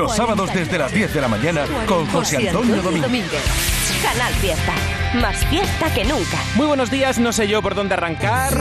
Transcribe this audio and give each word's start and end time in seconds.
Los 0.00 0.16
sábados 0.16 0.50
desde 0.54 0.78
las 0.78 0.94
10 0.94 1.12
de 1.12 1.20
la 1.20 1.28
mañana 1.28 1.66
con 1.86 2.06
José 2.06 2.48
Antonio 2.48 2.80
Domínguez. 2.80 3.42
Canal 4.02 4.32
Fiesta. 4.36 4.72
Más 5.20 5.36
fiesta 5.44 5.92
que 5.92 6.04
nunca. 6.04 6.38
Muy 6.54 6.66
buenos 6.66 6.90
días, 6.90 7.18
no 7.18 7.34
sé 7.34 7.46
yo 7.48 7.60
por 7.60 7.74
dónde 7.74 7.92
arrancar. 7.92 8.54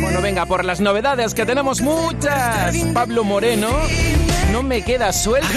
Bueno, 0.00 0.20
venga, 0.20 0.46
por 0.46 0.64
las 0.64 0.80
novedades, 0.80 1.32
que 1.32 1.46
tenemos 1.46 1.80
muchas. 1.80 2.76
Pablo 2.92 3.22
Moreno, 3.22 3.68
no 4.52 4.62
me 4.62 4.82
queda 4.82 5.12
suelto. 5.12 5.48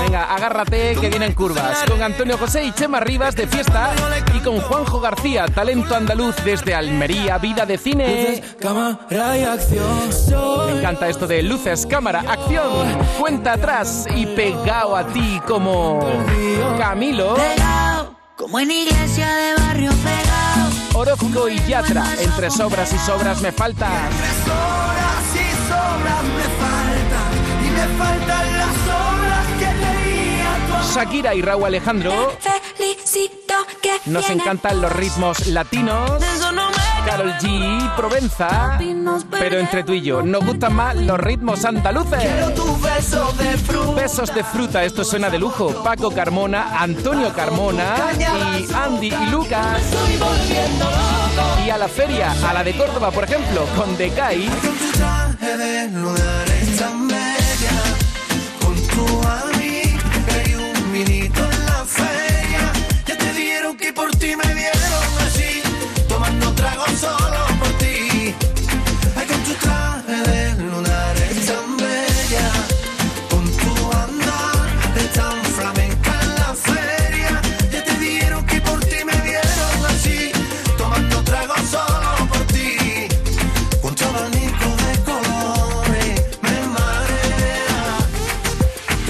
Venga, 0.00 0.34
agárrate 0.34 0.96
que 1.00 1.08
vienen 1.08 1.34
curvas. 1.34 1.84
Con 1.88 2.02
Antonio 2.02 2.38
José 2.38 2.64
y 2.64 2.72
Chema 2.72 3.00
Rivas 3.00 3.34
de 3.34 3.46
fiesta 3.46 3.92
y 4.34 4.40
con 4.40 4.60
Juanjo 4.60 5.00
García, 5.00 5.46
talento 5.46 5.94
andaluz 5.94 6.36
desde 6.44 6.74
Almería, 6.74 7.38
vida 7.38 7.66
de 7.66 7.78
cine. 7.78 8.42
Me 10.66 10.78
encanta 10.78 11.08
esto 11.08 11.26
de 11.26 11.42
luces, 11.42 11.86
cámara, 11.86 12.24
acción. 12.28 12.86
Cuenta 13.18 13.54
atrás 13.54 14.06
y 14.14 14.26
pegado 14.26 14.96
a 14.96 15.06
ti 15.06 15.40
como 15.46 16.00
Camilo. 16.78 17.36
Como 18.36 18.60
en 18.60 18.70
iglesia 18.70 19.34
de 19.34 19.54
barrio 19.56 19.90
pegado. 19.90 20.70
Orozco 20.94 21.48
y 21.48 21.58
Yatra, 21.66 22.04
entre 22.20 22.50
sobras 22.50 22.92
y 22.92 22.98
sobras 22.98 23.40
me 23.40 23.52
faltan. 23.52 24.08
Shakira 30.98 31.32
y 31.32 31.42
Raúl 31.42 31.66
Alejandro. 31.66 32.32
Nos 34.06 34.28
encantan 34.30 34.80
los 34.80 34.90
ritmos 34.90 35.46
latinos. 35.46 36.10
Carol 37.06 37.32
G 37.34 37.46
y 37.46 37.88
Provenza. 37.96 38.80
Pero 39.30 39.60
entre 39.60 39.84
tú 39.84 39.92
y 39.92 40.02
yo, 40.02 40.22
nos 40.22 40.44
gustan 40.44 40.74
más 40.74 40.96
los 40.96 41.20
ritmos 41.20 41.64
andaluces. 41.64 42.52
tu 42.52 42.76
beso 42.80 43.32
de 43.34 43.56
fruta. 43.58 43.92
Besos 43.92 44.34
de 44.34 44.42
fruta, 44.42 44.82
esto 44.82 45.04
suena 45.04 45.30
de 45.30 45.38
lujo. 45.38 45.68
Paco 45.84 46.10
Carmona, 46.10 46.82
Antonio 46.82 47.32
Carmona 47.32 47.94
y 48.58 48.66
Andy 48.74 49.14
y 49.14 49.26
Lucas. 49.26 49.80
Y 51.64 51.70
a 51.70 51.78
la 51.78 51.86
feria, 51.86 52.34
a 52.44 52.52
la 52.52 52.64
de 52.64 52.76
Córdoba, 52.76 53.12
por 53.12 53.22
ejemplo, 53.22 53.66
con 53.76 53.96
Decay. 53.96 54.50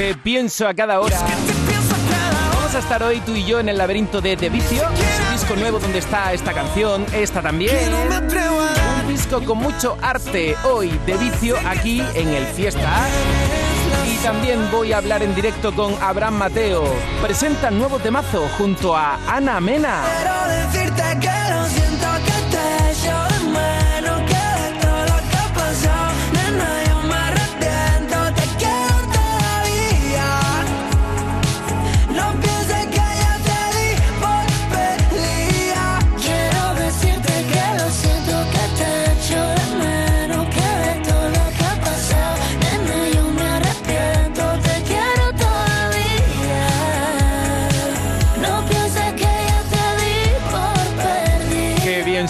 Te 0.08 0.14
pienso 0.14 0.66
a 0.66 0.72
cada 0.72 1.00
hora. 1.00 1.18
Vamos 2.54 2.74
a 2.74 2.78
estar 2.78 3.02
hoy 3.02 3.20
tú 3.20 3.34
y 3.34 3.44
yo 3.44 3.60
en 3.60 3.68
el 3.68 3.76
laberinto 3.76 4.22
de 4.22 4.38
The 4.38 4.48
Vicio, 4.48 4.88
su 4.88 5.32
disco 5.32 5.54
nuevo 5.54 5.78
donde 5.78 5.98
está 5.98 6.32
esta 6.32 6.54
canción, 6.54 7.04
esta 7.12 7.42
también. 7.42 7.92
Un 9.02 9.08
disco 9.08 9.44
con 9.44 9.58
mucho 9.58 9.98
arte 10.00 10.56
hoy 10.64 10.88
de 11.04 11.14
vicio 11.18 11.56
aquí 11.66 12.02
en 12.14 12.28
el 12.28 12.46
Fiesta. 12.46 13.06
Y 14.10 14.16
también 14.24 14.70
voy 14.72 14.94
a 14.94 14.96
hablar 14.96 15.22
en 15.22 15.34
directo 15.34 15.74
con 15.74 15.94
Abraham 16.00 16.38
Mateo. 16.38 16.84
Presenta 17.20 17.70
nuevo 17.70 17.98
temazo 17.98 18.48
junto 18.56 18.96
a 18.96 19.18
Ana 19.28 19.60
Mena. 19.60 20.04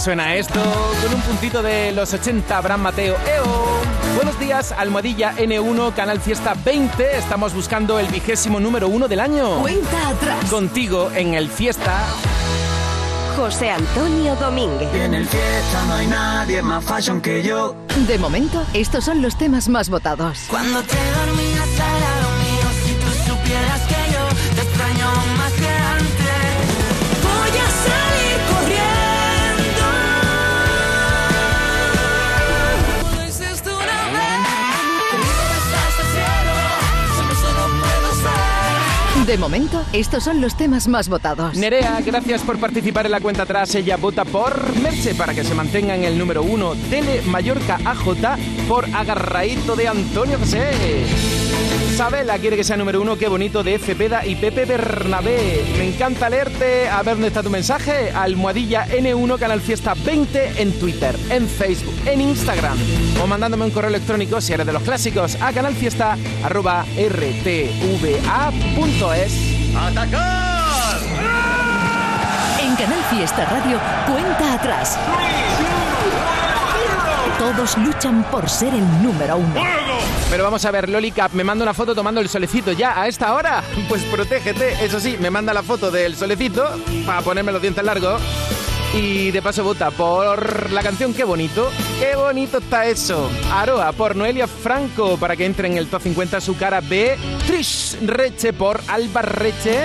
Suena 0.09 0.37
esto, 0.37 0.59
con 1.03 1.15
un 1.15 1.21
puntito 1.21 1.63
de 1.63 1.93
los 1.93 2.15
80, 2.15 2.57
Abraham 2.57 2.81
Mateo. 2.81 3.15
¡Eo! 3.27 3.83
Buenos 4.15 4.41
días, 4.41 4.73
Almohadilla 4.73 5.37
N1, 5.37 5.93
Canal 5.93 6.19
Fiesta 6.19 6.55
20. 6.65 7.19
Estamos 7.19 7.53
buscando 7.53 7.99
el 7.99 8.07
vigésimo 8.07 8.59
número 8.59 8.89
uno 8.89 9.07
del 9.07 9.21
año. 9.21 9.61
Cuenta 9.61 10.09
atrás. 10.09 10.47
Contigo 10.49 11.11
en 11.15 11.35
el 11.35 11.51
Fiesta. 11.51 12.07
José 13.37 13.71
Antonio 13.71 14.35
Domínguez. 14.37 14.89
En 14.95 15.13
el 15.13 15.27
fiesta 15.27 15.85
no 15.87 15.93
hay 15.93 16.07
nadie 16.07 16.63
más 16.63 16.83
fashion 16.85 17.21
que 17.21 17.43
yo. 17.43 17.77
De 18.07 18.17
momento, 18.17 18.65
estos 18.73 19.05
son 19.05 19.21
los 19.21 19.37
temas 19.37 19.69
más 19.69 19.91
votados. 19.91 20.47
Cuando 20.49 20.83
te 20.85 20.97
dormías 20.97 21.69
al 21.81 22.01
lado 22.01 22.31
mío 22.39 22.67
Si 22.83 22.95
tú 22.95 23.31
supieras 23.31 23.81
que 23.83 24.13
yo 24.15 24.55
te 24.57 24.63
extraño 24.63 25.13
más 25.37 25.58
De 39.29 39.37
momento, 39.37 39.85
estos 39.93 40.25
son 40.25 40.41
los 40.41 40.57
temas 40.57 40.89
más 40.89 41.11
votados. 41.11 41.55
Nerea, 41.55 42.01
gracias 42.01 42.41
por 42.41 42.59
participar 42.59 43.05
en 43.05 43.13
la 43.13 43.21
cuenta 43.21 43.43
atrás. 43.43 43.75
Ella 43.75 43.99
vota 43.99 44.25
por 44.25 44.75
Merche 44.79 45.15
para 45.15 45.35
que 45.35 45.45
se 45.45 45.55
mantenga 45.55 45.95
en 45.95 46.05
el 46.05 46.17
número 46.17 46.43
uno. 46.43 46.73
Tele 46.89 47.21
Mallorca 47.27 47.79
AJ 47.85 48.39
por 48.67 48.87
Agarraíto 48.87 49.77
de 49.77 49.87
Antonio 49.87 50.39
José. 50.39 51.05
Isabela 51.99 52.39
quiere 52.39 52.57
que 52.57 52.63
sea 52.63 52.77
número 52.77 53.03
uno. 53.03 53.17
Qué 53.19 53.29
bonito 53.29 53.65
de 53.65 53.79
Cepeda 53.79 54.25
y 54.25 54.37
Pepe 54.37 54.65
Bernabé. 54.65 55.65
Me 55.77 55.89
encanta 55.89 56.31
leerte. 56.31 56.89
A 56.89 57.03
ver 57.03 57.15
dónde 57.15 57.29
está 57.29 57.43
tu 57.43 57.51
mensaje. 57.51 58.13
Almohadilla 58.13 58.87
N1 58.87 59.39
Canal 59.39 59.61
Fiesta 59.61 59.95
20 59.95 60.63
en 60.63 60.79
Twitter, 60.79 61.17
en 61.29 61.49
Facebook, 61.49 61.95
en 62.07 62.21
Instagram. 62.21 62.79
O 63.23 63.27
mandándome 63.27 63.65
un 63.65 63.73
correo 63.73 63.91
electrónico 63.91 64.41
si 64.41 64.53
eres 64.53 64.67
de 64.67 64.73
los 64.73 64.83
clásicos 64.83 65.37
a 65.41 65.53
canalfiesta 65.53 66.17
arroba 66.45 66.85
rtva.es. 66.97 67.73
En 72.61 72.77
Canal 72.77 73.03
Fiesta 73.11 73.45
Radio, 73.45 73.81
cuenta 74.07 74.55
atrás. 74.55 74.97
Todos 77.39 77.77
luchan 77.79 78.25
por 78.31 78.49
ser 78.49 78.75
el 78.75 79.03
número 79.03 79.37
uno. 79.39 79.61
Pero 80.31 80.45
vamos 80.45 80.63
a 80.67 80.71
ver, 80.71 80.91
Loli 80.91 81.11
Cap, 81.11 81.33
me 81.33 81.43
manda 81.43 81.63
una 81.63 81.73
foto 81.73 81.95
tomando 81.95 82.21
el 82.21 82.29
solecito 82.29 82.73
ya 82.73 83.01
a 83.01 83.09
esta 83.09 83.35
hora. 83.35 83.63
Pues 83.89 84.03
protégete. 84.05 84.85
Eso 84.85 85.01
sí, 85.01 85.17
me 85.19 85.31
manda 85.31 85.55
la 85.55 85.63
foto 85.63 85.91
del 85.91 86.15
solecito 86.15 86.69
para 87.07 87.23
ponerme 87.23 87.53
los 87.53 87.63
dientes 87.63 87.83
largos. 87.83 88.21
Y 88.95 89.31
de 89.31 89.41
paso 89.41 89.65
vota 89.65 89.91
por 89.91 90.71
la 90.71 90.83
canción 90.83 91.15
Qué 91.15 91.25
bonito. 91.25 91.71
Qué 91.99 92.17
bonito 92.17 92.59
está 92.59 92.87
eso. 92.87 93.31
Aroa 93.51 93.93
por 93.93 94.17
Noelia 94.17 94.47
Franco 94.47 95.17
para 95.17 95.37
que 95.37 95.47
entre 95.47 95.69
en 95.69 95.79
el 95.79 95.87
top 95.89 96.03
50 96.03 96.41
su 96.43 96.57
cara 96.57 96.81
B. 96.83 97.17
Trish 97.47 97.97
Reche 98.03 98.53
por 98.53 98.81
Alba 98.89 99.23
Reche. 99.23 99.81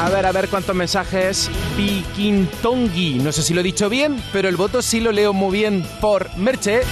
A 0.00 0.08
ver, 0.10 0.26
a 0.26 0.32
ver 0.32 0.48
cuántos 0.48 0.76
mensajes. 0.76 1.50
Piquintongi. 1.76 3.14
No 3.14 3.32
sé 3.32 3.42
si 3.42 3.54
lo 3.54 3.60
he 3.60 3.64
dicho 3.64 3.88
bien, 3.88 4.22
pero 4.32 4.48
el 4.48 4.56
voto 4.56 4.80
sí 4.82 5.00
lo 5.00 5.10
leo 5.10 5.32
muy 5.32 5.58
bien 5.58 5.84
por 6.00 6.36
Merche. 6.36 6.82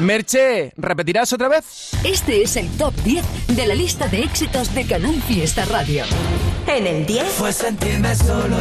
Merche, 0.00 0.72
¿repetirás 0.76 1.32
otra 1.32 1.48
vez? 1.48 1.90
Este 2.04 2.42
es 2.42 2.56
el 2.56 2.68
top 2.78 2.94
10 3.04 3.24
de 3.48 3.66
la 3.66 3.74
lista 3.74 4.08
de 4.08 4.22
éxitos 4.22 4.74
de 4.74 4.86
Canal 4.86 5.20
Fiesta 5.22 5.64
Radio. 5.66 6.04
En 6.66 6.86
el 6.86 7.04
10. 7.04 7.24
Fue 7.32 7.52
sentirme 7.52 8.14
solo 8.14 8.56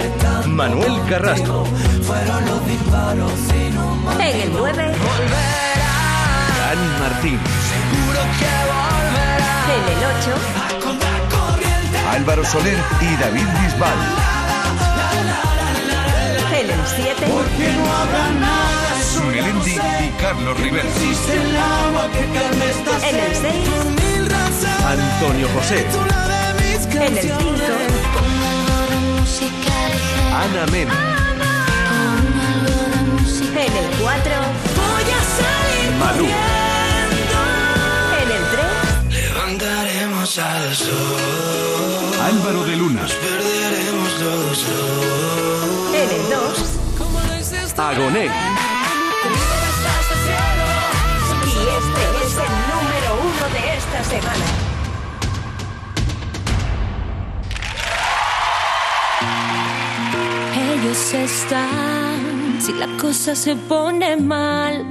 Manuel 0.48 1.00
Carrasco. 1.10 1.66
Fueron 2.04 2.46
los 2.46 2.68
disparos 2.68 3.32
sin 3.50 3.78
un 3.78 4.22
En 4.22 4.42
el 4.42 4.52
9. 4.52 4.62
volverá 4.68 5.90
Dani 6.58 6.88
Martín. 7.00 7.40
Seguro 7.70 8.22
que 8.40 8.52
volverá 8.70 9.52
En 9.76 9.84
el 9.94 10.02
8. 10.18 10.36
a 10.56 10.80
contracorriente 10.84 11.98
Álvaro 12.12 12.44
Soler 12.46 12.78
y 13.02 13.16
David 13.16 13.48
Bisbal. 13.64 14.00
En 16.60 16.70
el 16.70 16.88
7. 16.96 17.26
Que 17.58 17.72
no 17.74 17.94
habrá 17.94 18.30
nada 18.40 18.79
Melendi 19.18 19.72
y 19.72 20.10
Carlos 20.22 20.60
Rivera. 20.60 20.88
Existe 20.88 21.34
el 21.34 21.58
agua 21.58 22.08
que 22.12 22.26
calme 22.38 22.66
esta 22.70 23.10
En 23.10 23.16
el 23.16 23.36
sed. 23.36 23.52
6, 23.52 23.70
Por 23.70 23.86
mil 23.86 24.30
razones, 24.30 24.86
Antonio 24.86 25.48
José. 25.56 25.80
en 25.80 27.18
el 27.18 27.22
5, 27.22 27.38
canciones. 27.38 27.92
Ana 30.34 30.66
Mena. 30.72 30.94
en 33.56 33.74
el 33.78 33.90
4, 34.00 34.32
Voy 34.78 35.08
a 35.12 35.22
salir 35.36 35.92
Malú. 36.00 36.26
en 38.22 38.30
el 38.32 38.44
3, 38.52 39.24
Levantaremos 39.24 40.38
al 40.38 40.76
sol, 40.76 42.14
Álvaro 42.24 42.64
de 42.64 42.76
Luna. 42.78 43.02
perderemos 43.02 44.12
los 44.22 44.66
dos. 44.66 44.66
en 45.96 46.10
el 46.10 46.30
2 46.30 46.66
Agoné. 47.80 48.30
Esta 53.90 54.04
semana. 54.04 54.46
Ellos 60.72 61.14
están, 61.14 62.62
si 62.62 62.74
la 62.74 62.88
cosa 62.98 63.36
se 63.36 63.56
pone 63.56 64.16
mal. 64.18 64.86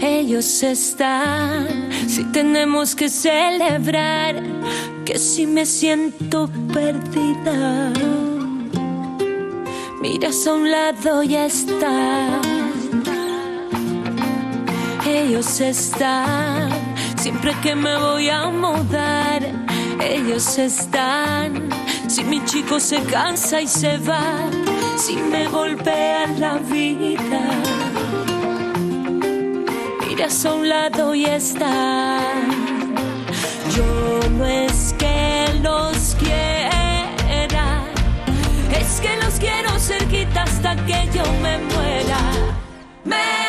Ellos 0.00 0.62
están, 0.62 1.90
si 2.08 2.24
tenemos 2.32 2.94
que 2.94 3.08
celebrar. 3.08 4.42
Que 5.04 5.18
si 5.18 5.46
me 5.46 5.66
siento 5.66 6.48
perdida. 6.72 7.92
Miras 10.00 10.46
a 10.46 10.54
un 10.54 10.70
lado 10.70 11.22
y 11.22 11.36
está. 11.36 12.40
Ellos 15.06 15.60
están, 15.60 16.71
siempre 17.22 17.54
que 17.62 17.76
me 17.76 17.96
voy 17.98 18.28
a 18.30 18.48
mudar. 18.48 19.42
Ellos 20.00 20.58
están, 20.58 21.68
si 22.08 22.24
mi 22.24 22.44
chico 22.44 22.80
se 22.80 23.00
cansa 23.04 23.60
y 23.60 23.68
se 23.68 23.96
va. 23.98 24.50
Si 24.96 25.14
me 25.14 25.46
golpea 25.46 26.26
la 26.38 26.58
vida. 26.58 27.42
Miras 30.04 30.44
a 30.44 30.54
un 30.54 30.68
lado 30.68 31.14
y 31.14 31.24
están. 31.26 32.50
Yo 33.76 34.18
no 34.30 34.44
es 34.44 34.92
que 34.98 35.60
los 35.62 36.16
quiera, 36.18 37.84
es 38.80 39.00
que 39.00 39.16
los 39.22 39.34
quiero 39.34 39.70
cerquita 39.78 40.42
hasta 40.42 40.74
que 40.86 41.08
yo 41.14 41.22
me 41.40 41.58
muera. 41.72 42.18
Me 43.04 43.41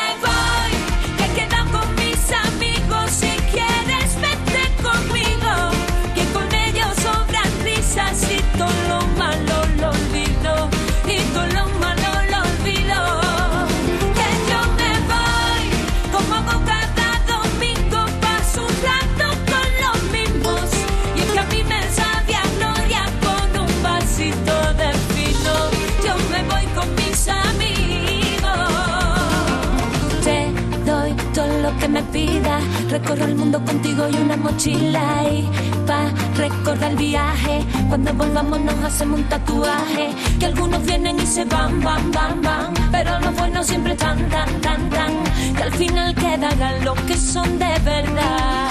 Recorro 32.94 33.26
el 33.26 33.36
mundo 33.36 33.60
contigo 33.66 34.08
y 34.08 34.16
una 34.18 34.38
mochila. 34.38 35.24
Y 35.24 35.50
pa' 35.88 36.12
recordar 36.38 36.92
el 36.92 36.98
viaje. 36.98 37.66
Cuando 37.90 38.14
volvamos 38.14 38.60
nos 38.60 38.76
hacemos 38.84 39.20
un 39.20 39.26
tatuaje. 39.30 40.12
Que 40.40 40.46
algunos 40.46 40.86
vienen 40.86 41.20
y 41.20 41.26
se 41.26 41.44
van, 41.46 41.82
van, 41.82 42.12
van, 42.12 42.40
van. 42.44 42.72
Pero 42.92 43.20
los 43.20 43.34
buenos 43.36 43.66
siempre 43.66 43.96
tan, 43.96 44.30
tan, 44.30 44.62
tan, 44.62 44.90
tan. 44.92 45.12
Que 45.56 45.64
al 45.64 45.74
final 45.74 46.14
quedarán 46.14 46.86
los 46.86 47.00
que 47.08 47.18
son 47.18 47.58
de 47.58 47.80
verdad. 47.84 48.70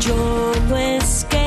Yo 0.00 0.52
no 0.68 0.76
es 0.76 1.24
que 1.30 1.43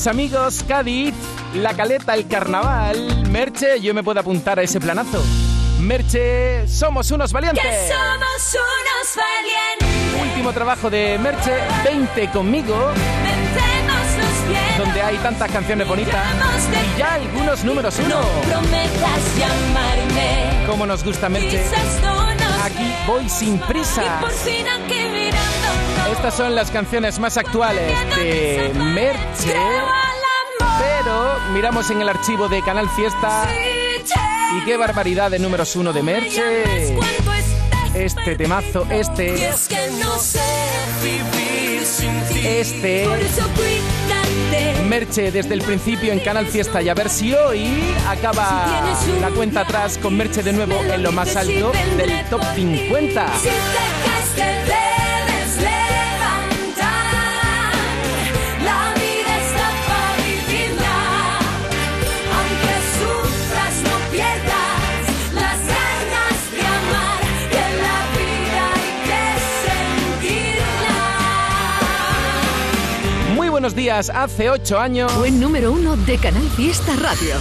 mis 0.00 0.06
amigos, 0.06 0.64
Cádiz, 0.66 1.12
La 1.56 1.74
Caleta, 1.74 2.14
el 2.14 2.26
Carnaval, 2.26 3.28
Merche, 3.28 3.78
yo 3.82 3.92
me 3.92 4.02
puedo 4.02 4.18
apuntar 4.18 4.58
a 4.58 4.62
ese 4.62 4.80
planazo. 4.80 5.22
Merche, 5.78 6.66
somos 6.66 7.10
unos 7.10 7.30
valientes. 7.34 7.62
Que 7.62 7.92
somos 7.92 8.54
unos 8.54 9.14
valientes. 9.14 10.22
Último 10.22 10.54
trabajo 10.54 10.88
de 10.88 11.18
Merche, 11.18 11.52
20 11.84 12.30
conmigo, 12.30 12.74
los 12.74 14.78
donde 14.78 15.02
hay 15.02 15.16
tantas 15.18 15.50
canciones 15.50 15.86
bonitas 15.86 16.24
y 16.94 16.98
ya 16.98 17.12
algunos 17.14 17.62
números 17.62 17.98
No 17.98 18.06
uno. 18.06 18.20
prometas 18.48 19.36
llamarme. 19.38 20.66
Como 20.66 20.86
nos 20.86 21.04
gusta 21.04 21.28
Merche. 21.28 21.62
No 22.02 22.20
Aquí 22.64 22.94
voy 23.06 23.28
sin 23.28 23.58
prisa. 23.58 24.02
Y 24.02 24.22
por 24.22 24.32
fin. 24.32 24.66
Estas 26.12 26.34
son 26.34 26.54
las 26.54 26.70
canciones 26.70 27.18
más 27.18 27.36
actuales 27.36 27.92
de 28.16 28.72
Merche. 28.74 29.54
Pero 30.78 31.38
miramos 31.52 31.90
en 31.90 32.02
el 32.02 32.08
archivo 32.08 32.48
de 32.48 32.62
Canal 32.62 32.88
Fiesta 32.90 33.48
y 34.56 34.64
qué 34.64 34.76
barbaridad 34.76 35.30
de 35.30 35.38
números 35.38 35.76
uno 35.76 35.92
de 35.92 36.02
me 36.02 36.14
Merche. 36.14 36.96
Este 37.94 38.36
temazo, 38.36 38.86
este, 38.90 39.34
este. 42.44 43.08
Merche 44.88 45.30
desde 45.30 45.54
el 45.54 45.62
principio 45.62 46.12
en 46.12 46.20
Canal 46.20 46.46
Fiesta 46.46 46.82
y 46.82 46.88
a 46.88 46.94
ver 46.94 47.08
si 47.08 47.32
hoy 47.32 47.94
acaba 48.08 48.82
la 49.20 49.30
cuenta 49.30 49.60
atrás 49.60 49.98
con 49.98 50.16
Merche 50.16 50.42
de 50.42 50.52
nuevo 50.52 50.74
en 50.74 51.02
lo 51.02 51.12
más 51.12 51.36
alto 51.36 51.72
del 51.96 52.24
top 52.28 52.42
50. 52.54 53.26
Días, 73.68 74.10
hace 74.14 74.48
ocho 74.48 74.78
años. 74.78 75.12
Fue 75.12 75.30
número 75.30 75.72
uno 75.72 75.94
de 75.94 76.16
Canal 76.16 76.48
Fiesta 76.56 76.96
Radio. 76.96 77.36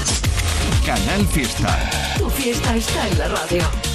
Canal 0.85 1.25
Fiesta. 1.27 1.89
Tu 2.17 2.29
fiesta 2.29 2.75
está 2.75 3.07
en 3.07 3.17
la 3.19 3.27
radio. 3.29 3.88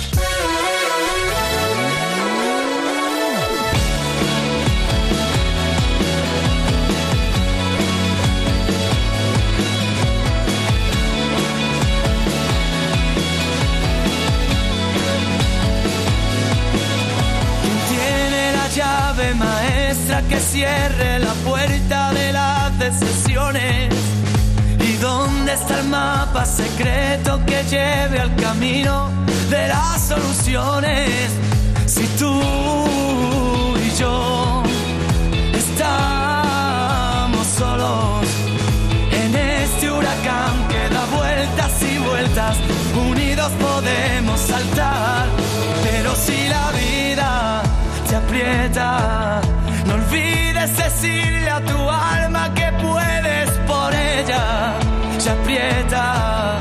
Que 20.04 20.38
cierre 20.38 21.18
la 21.18 21.32
puerta 21.46 22.12
de 22.12 22.32
las 22.32 22.78
decisiones? 22.78 23.94
¿Y 24.78 24.96
dónde 24.96 25.54
está 25.54 25.80
el 25.80 25.88
mapa 25.88 26.44
secreto 26.44 27.40
que 27.46 27.62
lleve 27.64 28.20
al 28.20 28.36
camino 28.36 29.10
de 29.48 29.68
las 29.68 30.02
soluciones? 30.02 31.30
Si 31.86 32.06
tú 32.18 32.38
y 33.78 33.98
yo 33.98 34.62
estamos 35.54 37.46
solos 37.46 38.26
en 39.10 39.34
este 39.34 39.90
huracán 39.90 40.68
que 40.68 40.94
da 40.94 41.06
vueltas 41.16 41.82
y 41.82 41.98
vueltas, 41.98 42.56
unidos 43.10 43.50
podemos 43.52 44.38
saltar. 44.38 45.28
Pero 45.82 46.14
si 46.14 46.48
la 46.48 46.70
vida 46.72 47.62
te 48.06 48.16
aprieta, 48.16 49.40
olvides 50.14 50.76
decirle 50.76 51.50
a 51.50 51.60
tu 51.60 51.90
alma 51.90 52.52
que 52.54 52.70
puedes 52.80 53.50
por 53.66 53.92
ella. 53.94 54.74
Se 55.18 55.30
aprieta, 55.30 56.58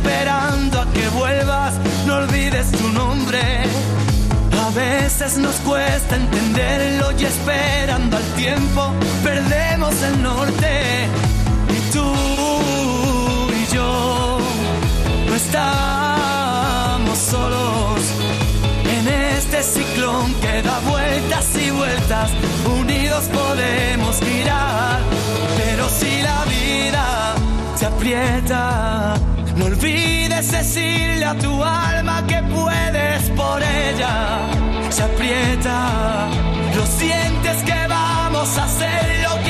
esperando 0.00 0.80
a 0.80 0.86
que 0.92 1.08
vuelvas. 1.10 1.74
No 2.06 2.16
olvides 2.16 2.70
tu 2.72 2.88
nombre. 2.88 3.40
A 4.66 4.70
veces 4.70 5.36
nos 5.36 5.56
cuesta 5.56 6.16
entenderlo 6.16 7.12
y 7.18 7.24
esperando 7.24 8.16
al 8.16 8.24
tiempo 8.34 8.92
perdemos 9.22 9.94
el 10.02 10.22
norte. 10.22 11.08
Y 11.76 11.92
tú 11.92 12.06
y 13.60 13.74
yo 13.74 14.38
no 15.28 15.34
estamos 15.34 17.18
solos 17.18 18.00
en 18.96 19.08
este 19.36 19.62
ciclón 19.62 20.34
que 20.34 20.62
da 20.62 20.78
vueltas 20.80 21.46
y 21.56 21.70
vueltas. 21.70 22.30
Unidos 22.80 23.24
podemos 23.32 24.18
girar, 24.20 25.00
pero 25.58 25.88
si 25.88 26.22
la 26.22 26.44
vida 26.44 27.34
te 27.78 27.86
aprieta, 27.86 29.16
no 29.60 29.66
olvides 29.66 30.50
decirle 30.50 31.24
a 31.24 31.34
tu 31.34 31.62
alma 31.62 32.26
que 32.26 32.42
puedes 32.44 33.22
por 33.36 33.62
ella. 33.62 34.48
Se 34.88 35.02
aprieta, 35.02 36.28
lo 36.74 36.86
sientes 36.86 37.62
que 37.68 37.86
vamos 37.86 38.56
a 38.56 38.64
hacerlo. 38.64 39.30
Quien 39.44 39.49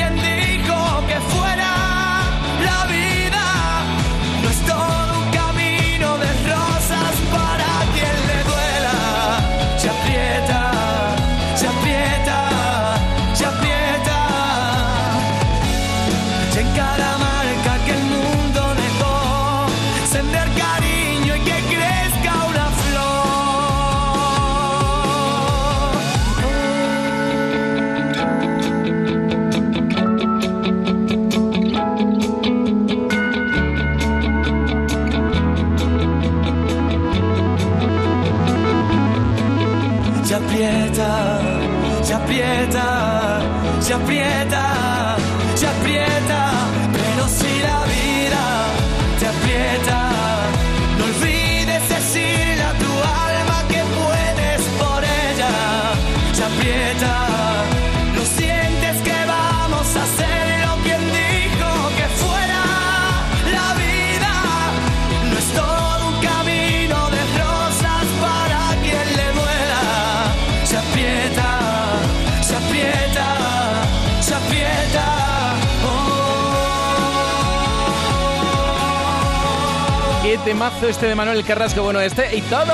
temazo 80.61 80.87
este 80.87 81.07
de 81.07 81.15
Manuel 81.15 81.43
Carrasco, 81.43 81.81
bueno, 81.81 81.99
este 81.99 82.37
y 82.37 82.41
todos. 82.43 82.69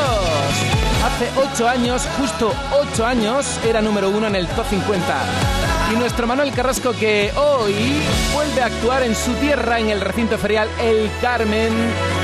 Hace 1.05 1.29
ocho 1.37 1.69
años, 1.69 2.05
justo 2.19 2.53
ocho 2.81 3.05
años, 3.05 3.57
era 3.65 3.81
número 3.81 4.09
uno 4.09 4.27
en 4.27 4.35
el 4.35 4.45
top 4.45 4.65
50. 4.69 5.03
Y 5.93 5.95
nuestro 5.95 6.27
Manuel 6.27 6.51
Carrasco 6.51 6.91
que 6.91 7.31
hoy 7.37 8.01
vuelve 8.33 8.61
a 8.61 8.65
actuar 8.65 9.03
en 9.03 9.15
su 9.15 9.31
tierra, 9.35 9.79
en 9.79 9.89
el 9.89 10.01
recinto 10.01 10.37
ferial 10.37 10.67
El 10.81 11.09
Carmen, 11.21 11.71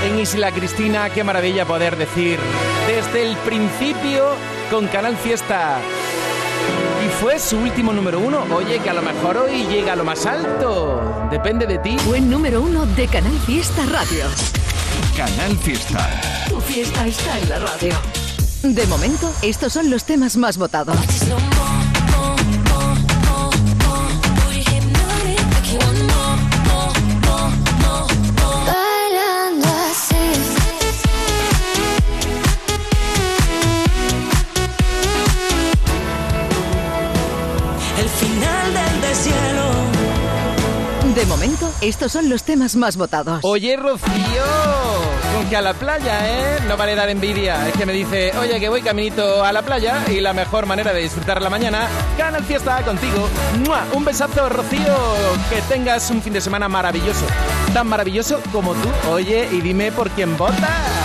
en 0.05 0.19
Isla 0.19 0.51
Cristina. 0.51 1.09
Qué 1.11 1.23
maravilla 1.23 1.65
poder 1.65 1.95
decir 1.95 2.39
desde 2.85 3.25
el 3.25 3.37
principio 3.37 4.31
con 4.69 4.87
Canal 4.87 5.15
Fiesta. 5.15 5.77
Y 7.05 7.09
fue 7.21 7.39
su 7.39 7.57
último 7.57 7.93
número 7.93 8.19
uno. 8.19 8.43
Oye, 8.53 8.79
que 8.79 8.89
a 8.89 8.93
lo 8.93 9.01
mejor 9.01 9.37
hoy 9.37 9.65
llega 9.67 9.93
a 9.93 9.95
lo 9.95 10.03
más 10.03 10.25
alto. 10.25 11.29
Depende 11.31 11.65
de 11.65 11.77
ti. 11.77 11.97
Fue 11.99 12.19
número 12.19 12.61
uno 12.61 12.85
de 12.85 13.07
Canal 13.07 13.39
Fiesta 13.45 13.85
Radio. 13.85 14.25
Canal 15.15 15.57
Fiesta. 15.57 16.21
Tu 16.49 16.59
fiesta 16.61 17.07
está 17.07 17.39
en 17.39 17.49
la 17.49 17.59
radio. 17.59 17.93
De 18.63 18.85
momento, 18.87 19.31
estos 19.41 19.73
son 19.73 19.89
los 19.89 20.05
temas 20.05 20.37
más 20.37 20.57
votados. 20.57 20.97
Estos 41.83 42.13
son 42.13 42.29
los 42.29 42.43
temas 42.43 42.75
más 42.75 42.95
votados. 42.95 43.39
Oye, 43.43 43.75
Rocío, 43.75 44.43
con 45.35 45.49
que 45.49 45.57
a 45.57 45.61
la 45.61 45.73
playa, 45.73 46.29
¿eh? 46.29 46.59
No 46.67 46.77
vale 46.77 46.95
dar 46.95 47.09
envidia. 47.09 47.67
Es 47.67 47.73
que 47.75 47.85
me 47.85 47.91
dice, 47.91 48.31
oye, 48.39 48.59
que 48.59 48.69
voy 48.69 48.81
caminito 48.81 49.43
a 49.43 49.51
la 49.51 49.61
playa 49.61 50.03
y 50.09 50.21
la 50.21 50.31
mejor 50.33 50.65
manera 50.65 50.93
de 50.93 51.01
disfrutar 51.01 51.41
la 51.41 51.49
mañana, 51.49 51.87
Canal 52.17 52.43
Fiesta 52.43 52.81
contigo. 52.83 53.27
¡Mua! 53.65 53.83
Un 53.93 54.05
besazo, 54.05 54.47
Rocío. 54.47 54.95
Que 55.49 55.61
tengas 55.63 56.09
un 56.09 56.21
fin 56.21 56.31
de 56.33 56.41
semana 56.41 56.69
maravilloso. 56.69 57.25
Tan 57.73 57.87
maravilloso 57.87 58.39
como 58.51 58.73
tú. 58.73 58.89
Oye, 59.09 59.49
y 59.51 59.59
dime 59.59 59.91
por 59.91 60.09
quién 60.11 60.37
votas. 60.37 61.02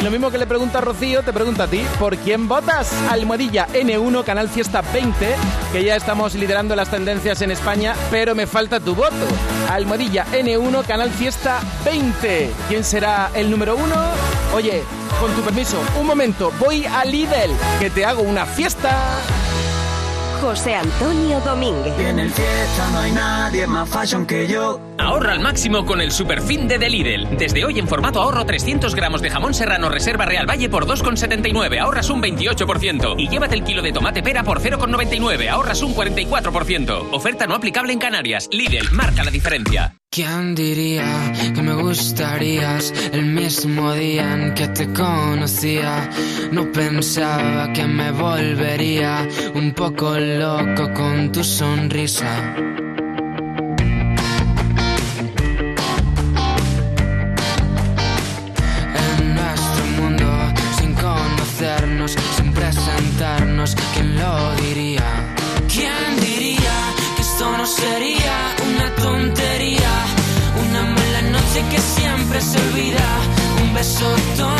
Y 0.00 0.02
lo 0.02 0.10
mismo 0.10 0.30
que 0.30 0.38
le 0.38 0.46
pregunta 0.46 0.78
a 0.78 0.80
Rocío, 0.80 1.22
te 1.22 1.30
pregunto 1.30 1.62
a 1.62 1.66
ti, 1.66 1.84
¿por 1.98 2.16
quién 2.16 2.48
votas? 2.48 2.90
Almohadilla 3.10 3.66
N1, 3.68 4.24
Canal 4.24 4.48
Fiesta 4.48 4.80
20, 4.80 5.34
que 5.72 5.84
ya 5.84 5.94
estamos 5.94 6.34
liderando 6.34 6.74
las 6.74 6.90
tendencias 6.90 7.42
en 7.42 7.50
España, 7.50 7.94
pero 8.10 8.34
me 8.34 8.46
falta 8.46 8.80
tu 8.80 8.94
voto. 8.94 9.14
Almohadilla 9.68 10.24
N1, 10.32 10.86
Canal 10.86 11.10
Fiesta 11.10 11.60
20. 11.84 12.50
¿Quién 12.68 12.82
será 12.82 13.30
el 13.34 13.50
número 13.50 13.76
uno? 13.76 13.94
Oye, 14.54 14.82
con 15.20 15.32
tu 15.34 15.42
permiso, 15.42 15.78
un 16.00 16.06
momento, 16.06 16.50
voy 16.58 16.86
a 16.86 17.04
Lidl, 17.04 17.52
que 17.78 17.90
te 17.90 18.06
hago 18.06 18.22
una 18.22 18.46
fiesta. 18.46 18.96
José 20.40 20.76
Antonio 20.76 21.40
Domínguez. 21.40 21.92
Y 21.98 22.04
en 22.04 22.20
el 22.20 22.30
fiesta 22.30 22.88
no 22.92 23.00
hay 23.00 23.12
nadie 23.12 23.66
más 23.66 23.86
fashion 23.86 24.24
que 24.24 24.48
yo. 24.48 24.80
Ahorra 25.00 25.32
al 25.32 25.40
máximo 25.40 25.86
con 25.86 26.00
el 26.00 26.12
Superfin 26.12 26.68
de 26.68 26.78
The 26.78 26.90
Lidl. 26.90 27.36
Desde 27.38 27.64
hoy 27.64 27.78
en 27.78 27.88
formato 27.88 28.20
ahorro 28.20 28.44
300 28.44 28.94
gramos 28.94 29.22
de 29.22 29.30
jamón 29.30 29.54
serrano 29.54 29.88
Reserva 29.88 30.26
Real 30.26 30.48
Valle 30.48 30.68
por 30.68 30.86
2,79. 30.86 31.80
Ahorras 31.80 32.10
un 32.10 32.22
28%. 32.22 33.14
Y 33.18 33.28
llévate 33.28 33.54
el 33.54 33.64
kilo 33.64 33.82
de 33.82 33.92
tomate 33.92 34.22
pera 34.22 34.44
por 34.44 34.60
0,99. 34.60 35.48
Ahorras 35.48 35.82
un 35.82 35.94
44%. 35.94 37.08
Oferta 37.12 37.46
no 37.46 37.54
aplicable 37.54 37.92
en 37.92 37.98
Canarias. 37.98 38.48
Lidl, 38.52 38.90
marca 38.92 39.24
la 39.24 39.30
diferencia. 39.30 39.94
¿Quién 40.10 40.54
diría 40.54 41.32
que 41.54 41.62
me 41.62 41.74
gustarías 41.74 42.92
el 43.12 43.26
mismo 43.26 43.92
día 43.94 44.34
en 44.34 44.54
que 44.54 44.68
te 44.68 44.92
conocía? 44.92 46.10
No 46.50 46.70
pensaba 46.72 47.72
que 47.72 47.86
me 47.86 48.10
volvería 48.10 49.26
un 49.54 49.72
poco 49.72 50.18
loco 50.18 50.92
con 50.92 51.30
tu 51.30 51.44
sonrisa. 51.44 52.56
¿Quién 63.20 64.16
lo 64.16 64.54
diría? 64.56 65.04
¿Quién 65.68 66.20
diría 66.20 66.76
que 67.16 67.22
esto 67.22 67.54
no 67.54 67.66
sería 67.66 68.54
una 68.66 68.94
tontería? 68.96 69.92
Una 70.66 70.82
mala 70.84 71.22
noche 71.30 71.62
que 71.70 71.78
siempre 71.78 72.40
se 72.40 72.58
olvida, 72.58 73.08
un 73.62 73.74
beso 73.74 74.06
tonto 74.38 74.59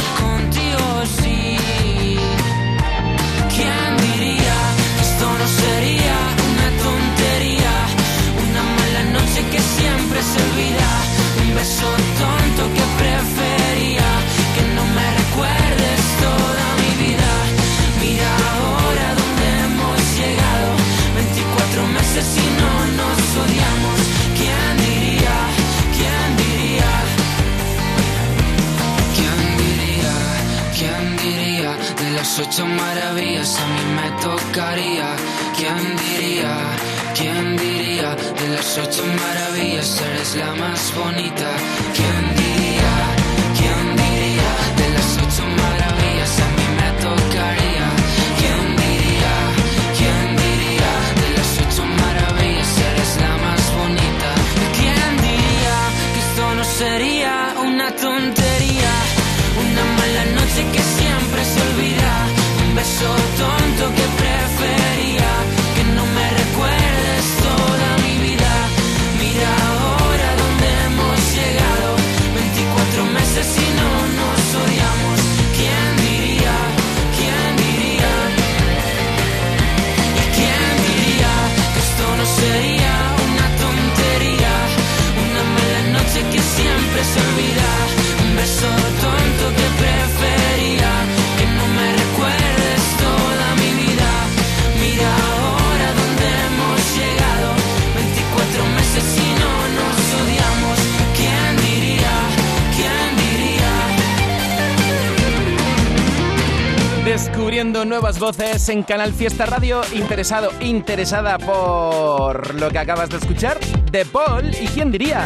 voces 108.21 108.69
en 108.69 108.83
Canal 108.83 109.13
Fiesta 109.13 109.47
Radio. 109.47 109.81
Interesado, 109.93 110.51
interesada 110.61 111.39
por 111.39 112.53
lo 112.53 112.69
que 112.69 112.77
acabas 112.77 113.09
de 113.09 113.17
escuchar. 113.17 113.59
De 113.91 114.05
Paul, 114.05 114.51
¿y 114.61 114.67
quién 114.67 114.91
diría? 114.91 115.25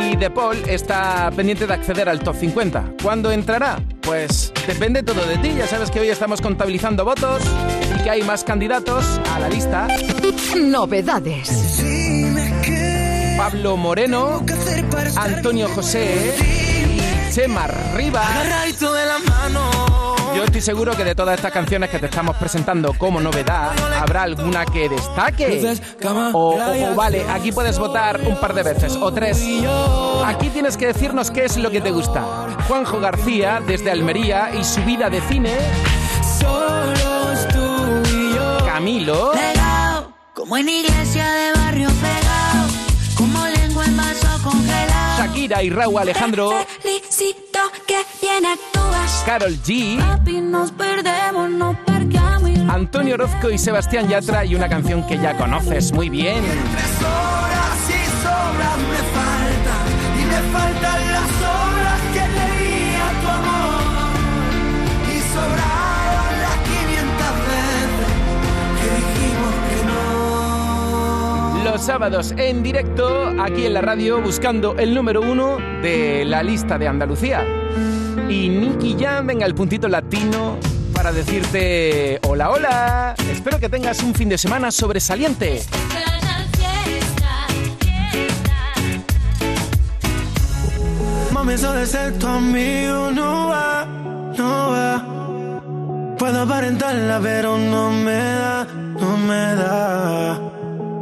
Y 0.00 0.14
De 0.16 0.30
Paul 0.30 0.56
está 0.68 1.28
pendiente 1.34 1.66
de 1.66 1.74
acceder 1.74 2.08
al 2.08 2.20
top 2.20 2.36
50. 2.36 2.94
¿Cuándo 3.02 3.32
entrará? 3.32 3.82
Pues 4.00 4.52
depende 4.66 5.02
todo 5.02 5.26
de 5.26 5.38
ti. 5.38 5.52
Ya 5.58 5.66
sabes 5.66 5.90
que 5.90 5.98
hoy 5.98 6.08
estamos 6.08 6.40
contabilizando 6.40 7.04
votos 7.04 7.42
y 7.98 8.02
que 8.04 8.10
hay 8.10 8.22
más 8.22 8.44
candidatos 8.44 9.04
a 9.32 9.40
la 9.40 9.48
lista. 9.48 9.88
Novedades. 10.56 11.82
Pablo 13.36 13.76
Moreno, 13.76 14.44
Antonio 15.16 15.68
José 15.68 16.34
y 16.40 17.32
Chema 17.32 17.66
Rivas. 17.96 18.28
Yo 20.38 20.44
estoy 20.44 20.60
seguro 20.60 20.96
que 20.96 21.02
de 21.02 21.16
todas 21.16 21.34
estas 21.36 21.50
canciones 21.50 21.90
que 21.90 21.98
te 21.98 22.06
estamos 22.06 22.36
presentando 22.36 22.92
como 22.94 23.20
novedad, 23.20 23.72
habrá 24.00 24.22
alguna 24.22 24.64
que 24.64 24.88
destaque. 24.88 25.46
O, 26.32 26.50
o- 26.50 26.92
o 26.92 26.94
vale, 26.94 27.26
aquí 27.28 27.50
puedes 27.50 27.76
votar 27.76 28.20
un 28.20 28.36
par 28.36 28.54
de 28.54 28.62
veces, 28.62 28.94
o 28.94 29.12
tres. 29.12 29.42
Aquí 30.24 30.48
tienes 30.50 30.76
que 30.76 30.86
decirnos 30.86 31.32
qué 31.32 31.44
es 31.46 31.56
lo 31.56 31.72
que 31.72 31.80
te 31.80 31.90
gusta. 31.90 32.22
Juanjo 32.68 33.00
García, 33.00 33.60
desde 33.66 33.90
Almería, 33.90 34.50
y 34.54 34.62
su 34.62 34.80
vida 34.84 35.10
de 35.10 35.20
cine. 35.22 35.50
Camilo. 38.64 39.32
Como 40.34 40.56
en 40.56 40.68
iglesia 40.68 41.24
de 41.32 41.52
barrio 41.58 41.88
pegado, 42.00 42.17
Shakira 45.48 45.62
y 45.62 45.70
Raúl 45.70 45.98
Alejandro. 45.98 46.50
Felicito 46.80 47.58
que 47.86 47.96
bien 48.20 48.44
actúas. 48.44 49.22
Carol 49.24 49.56
G. 49.62 49.98
Papi, 49.98 50.40
nos 50.40 50.72
perdemos, 50.72 51.50
nos 51.50 51.76
parqueamos 51.78 52.50
y 52.50 52.66
Antonio 52.68 53.14
Orozco 53.14 53.50
y 53.50 53.58
Sebastián 53.58 54.08
Yatra 54.08 54.44
y 54.44 54.54
una 54.54 54.68
canción 54.68 55.06
que 55.06 55.16
ya 55.16 55.36
conoces 55.36 55.92
muy 55.92 56.10
bien. 56.10 56.42
Tres 56.44 57.02
horas 57.02 57.88
y 57.88 57.92
sobras 58.22 58.78
me 58.90 59.00
faltan. 59.16 59.86
Y 60.20 60.24
me 60.26 60.40
faltan 60.52 61.12
las 61.12 61.17
sábados 71.80 72.34
en 72.36 72.62
directo 72.62 73.32
aquí 73.40 73.66
en 73.66 73.74
la 73.74 73.80
radio 73.80 74.20
buscando 74.20 74.76
el 74.76 74.94
número 74.94 75.20
uno 75.20 75.58
de 75.82 76.24
la 76.24 76.42
lista 76.42 76.78
de 76.78 76.88
Andalucía. 76.88 77.44
Y 78.28 78.48
Nicky 78.48 78.96
Jam, 78.98 79.26
venga, 79.26 79.46
el 79.46 79.54
puntito 79.54 79.88
latino 79.88 80.58
para 80.92 81.12
decirte 81.12 82.20
hola, 82.26 82.50
hola. 82.50 83.14
Espero 83.30 83.58
que 83.58 83.68
tengas 83.68 84.02
un 84.02 84.14
fin 84.14 84.28
de 84.28 84.38
semana 84.38 84.70
sobresaliente. 84.70 85.62
No 94.36 94.70
va. 94.70 95.06
Puedo 96.18 96.42
aparentarla, 96.42 97.20
pero 97.22 97.56
no 97.56 97.90
me 97.90 98.18
da, 98.18 98.66
no 99.00 99.16
me 99.16 99.54
da. 99.54 100.57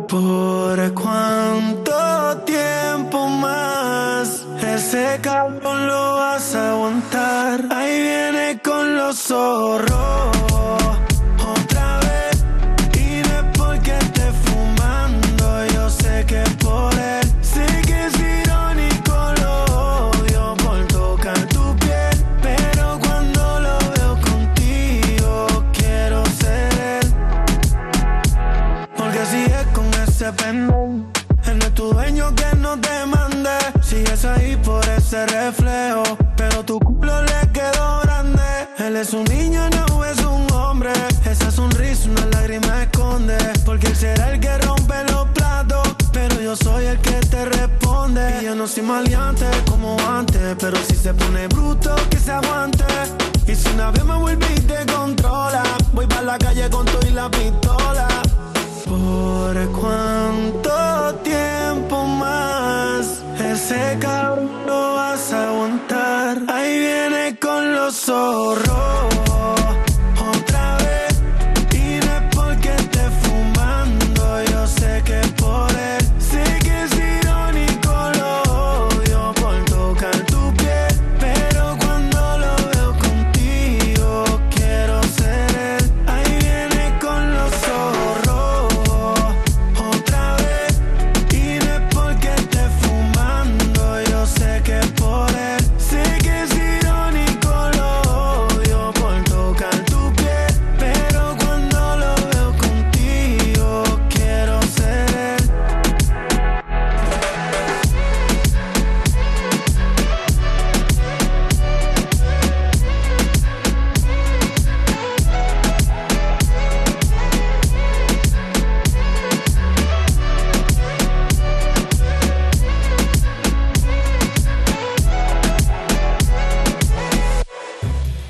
¿Por 0.08 0.94
cuánto 0.94 2.38
tiempo 2.44 3.26
más 3.26 4.46
ese 4.62 5.18
cabrón 5.20 5.86
lo 5.88 6.14
vas 6.14 6.54
a 6.54 6.72
aguantar? 6.72 7.64
Ahí 7.70 8.00
viene 8.02 8.60
con 8.62 8.96
los 8.96 9.16
zorros. 9.16 10.35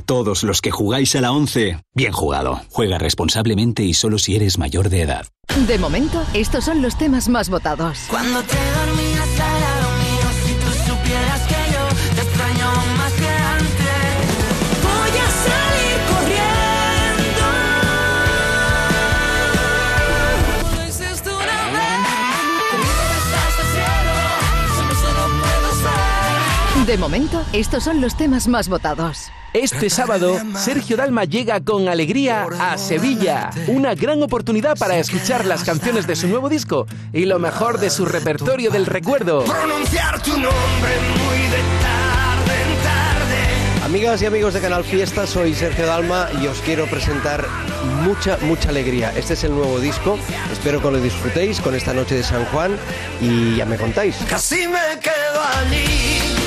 A 0.00 0.02
todos 0.02 0.44
los 0.44 0.62
que 0.62 0.70
jugáis 0.70 1.14
a 1.14 1.20
la 1.20 1.30
11, 1.30 1.84
bien 1.94 2.12
jugado. 2.12 2.62
Juega 2.70 2.96
responsablemente 2.96 3.82
y 3.82 3.92
solo 3.92 4.16
si 4.18 4.34
eres 4.34 4.56
mayor 4.56 4.88
de 4.88 5.02
edad. 5.02 5.26
De 5.68 5.76
momento, 5.78 6.22
estos 6.32 6.64
son 6.64 6.80
los 6.80 6.96
temas 6.96 7.28
más 7.28 7.50
votados. 7.50 8.06
Cuando 8.08 8.42
te 8.42 8.56
dormías 8.56 9.40
al 9.40 9.60
lado 9.60 9.90
mío, 9.98 10.26
si 10.46 10.54
tú 10.54 10.90
supieras 10.90 11.39
De 26.90 26.98
momento, 26.98 27.40
estos 27.52 27.84
son 27.84 28.00
los 28.00 28.16
temas 28.16 28.48
más 28.48 28.68
votados. 28.68 29.30
Este 29.52 29.88
sábado, 29.88 30.36
Sergio 30.56 30.96
Dalma 30.96 31.22
llega 31.22 31.60
con 31.60 31.86
alegría 31.86 32.48
a 32.58 32.76
Sevilla. 32.78 33.50
Una 33.68 33.94
gran 33.94 34.20
oportunidad 34.24 34.76
para 34.76 34.98
escuchar 34.98 35.44
las 35.44 35.62
canciones 35.62 36.08
de 36.08 36.16
su 36.16 36.26
nuevo 36.26 36.48
disco 36.48 36.88
y 37.12 37.26
lo 37.26 37.38
mejor 37.38 37.78
de 37.78 37.90
su 37.90 38.06
repertorio 38.06 38.72
del 38.72 38.86
recuerdo. 38.86 39.44
Pronunciar 39.44 40.20
tu 40.20 40.32
nombre 40.32 40.50
muy 41.12 41.38
de 41.42 41.62
tarde 41.80 42.54
en 42.60 42.82
tarde. 42.82 43.84
Amigas 43.84 44.22
y 44.22 44.26
amigos 44.26 44.54
de 44.54 44.60
Canal 44.60 44.82
Fiesta, 44.82 45.28
soy 45.28 45.54
Sergio 45.54 45.86
Dalma 45.86 46.26
y 46.42 46.48
os 46.48 46.58
quiero 46.58 46.86
presentar 46.86 47.46
mucha, 48.02 48.36
mucha 48.38 48.70
alegría. 48.70 49.12
Este 49.16 49.34
es 49.34 49.44
el 49.44 49.52
nuevo 49.52 49.78
disco, 49.78 50.18
espero 50.50 50.82
que 50.82 50.90
lo 50.90 51.00
disfrutéis 51.00 51.60
con 51.60 51.76
esta 51.76 51.94
noche 51.94 52.16
de 52.16 52.24
San 52.24 52.44
Juan 52.46 52.76
y 53.20 53.54
ya 53.54 53.64
me 53.64 53.76
contáis. 53.76 54.16
Casi 54.28 54.66
me 54.66 54.98
quedo 55.00 55.40
allí 55.56 56.39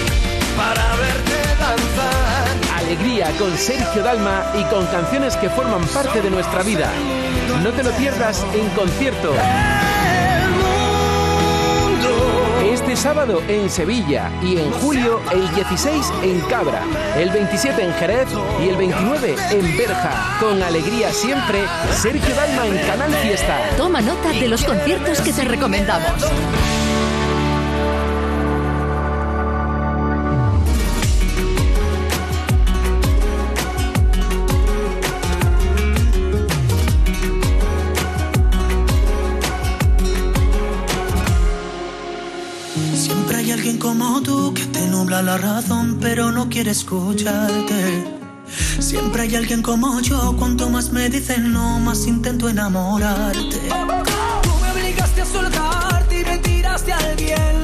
para 0.58 0.96
verte 0.96 1.36
danzar. 1.60 2.78
Alegría 2.78 3.32
con 3.38 3.58
Sergio 3.58 4.04
Dalma 4.04 4.52
y 4.54 4.64
con 4.66 4.86
canciones 4.88 5.36
que 5.38 5.50
forman 5.50 5.86
parte 5.88 6.22
de 6.22 6.30
nuestra 6.30 6.64
vida. 6.64 6.90
No 7.64 7.72
te 7.72 7.84
lo 7.84 7.92
pierdas 7.92 8.46
en 8.54 8.70
concierto. 8.70 9.34
Este 12.64 12.96
sábado 12.96 13.42
en 13.48 13.70
Sevilla 13.70 14.32
y 14.42 14.58
en 14.58 14.72
julio 14.72 15.22
el 15.32 15.54
16 15.56 16.12
en 16.24 16.42
Cabra, 16.42 16.82
el 17.18 17.30
27 17.30 17.84
en 17.84 17.94
Jerez 17.94 18.28
y 18.62 18.70
el 18.70 18.76
29 18.76 19.36
en 19.52 19.78
Berja. 19.78 20.38
Con 20.40 20.62
alegría 20.62 21.12
siempre, 21.12 21.64
Sergio 21.92 22.36
Dalma 22.36 22.66
en 22.68 22.78
Canal 22.88 23.14
Fiesta. 23.16 23.60
Toma 23.78 24.02
nota 24.02 24.32
de 24.32 24.48
los 24.48 24.64
conciertos 24.64 25.22
que 25.22 25.32
te 25.32 25.44
recomendamos. 25.44 26.24
Quiere 46.54 46.70
escucharte. 46.70 48.06
Siempre 48.80 49.24
hay 49.24 49.36
alguien 49.36 49.64
como 49.64 50.00
yo, 50.02 50.36
cuanto 50.38 50.70
más 50.70 50.92
me 50.92 51.10
dicen 51.10 51.52
no, 51.52 51.80
más 51.80 52.06
intento 52.06 52.48
enamorarte. 52.48 53.58
Tú 54.44 54.52
me 54.62 54.72
obligaste 54.72 55.22
a 55.22 55.26
soltarte 55.26 56.20
y 56.20 56.24
me 56.24 56.94
al. 56.94 57.63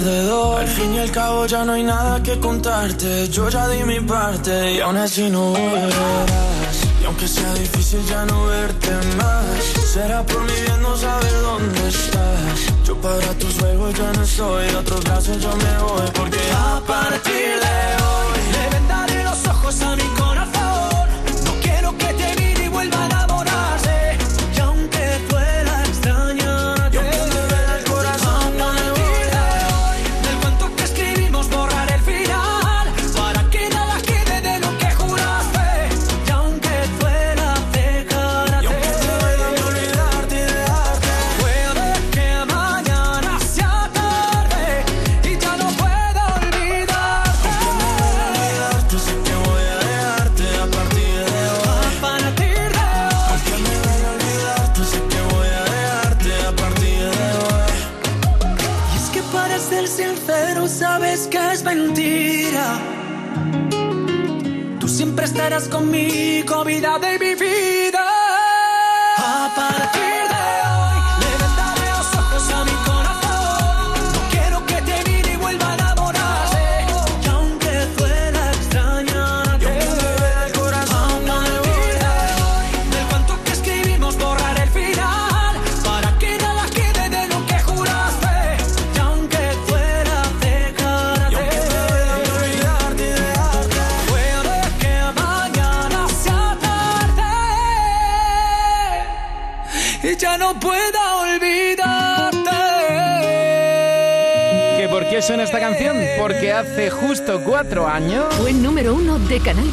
Al 0.00 0.68
fin 0.68 0.94
y 0.94 0.98
al 1.00 1.10
cabo 1.10 1.44
ya 1.46 1.64
no 1.64 1.72
hay 1.72 1.82
nada 1.82 2.22
que 2.22 2.38
contarte. 2.38 3.28
Yo 3.30 3.48
ya 3.48 3.66
di 3.68 3.82
mi 3.82 3.98
parte 3.98 4.74
y 4.74 4.80
aún 4.80 4.96
así 4.96 5.28
no 5.28 5.50
volverás. 5.50 6.76
Y 7.02 7.04
aunque 7.04 7.26
sea 7.26 7.52
difícil 7.54 8.00
ya 8.06 8.24
no 8.26 8.46
verte 8.46 8.90
más, 9.16 9.64
será 9.92 10.22
por 10.24 10.40
mi 10.42 10.52
bien 10.52 10.80
no 10.82 10.96
saber 10.96 11.32
dónde 11.42 11.88
estás. 11.88 12.84
Yo 12.84 12.94
para 13.00 13.34
tus 13.40 13.54
juegos 13.58 13.92
ya 13.94 14.12
no 14.12 14.22
estoy, 14.22 14.66
de 14.66 14.76
otros 14.76 15.02
brazos 15.02 15.42
yo 15.42 15.50
me 15.56 15.78
voy 15.82 16.10
porque 16.14 16.38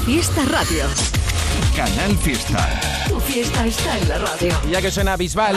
Fiesta 0.05 0.43
Radio. 0.45 0.85
Canal 1.75 2.15
Fiesta. 2.17 2.79
Tu 3.09 3.19
fiesta 3.19 3.65
está 3.65 3.97
en 3.97 4.09
la 4.09 4.17
radio. 4.19 4.53
Y 4.67 4.71
Ya 4.71 4.81
que 4.81 4.91
suena 4.91 5.17
Bisbal, 5.17 5.55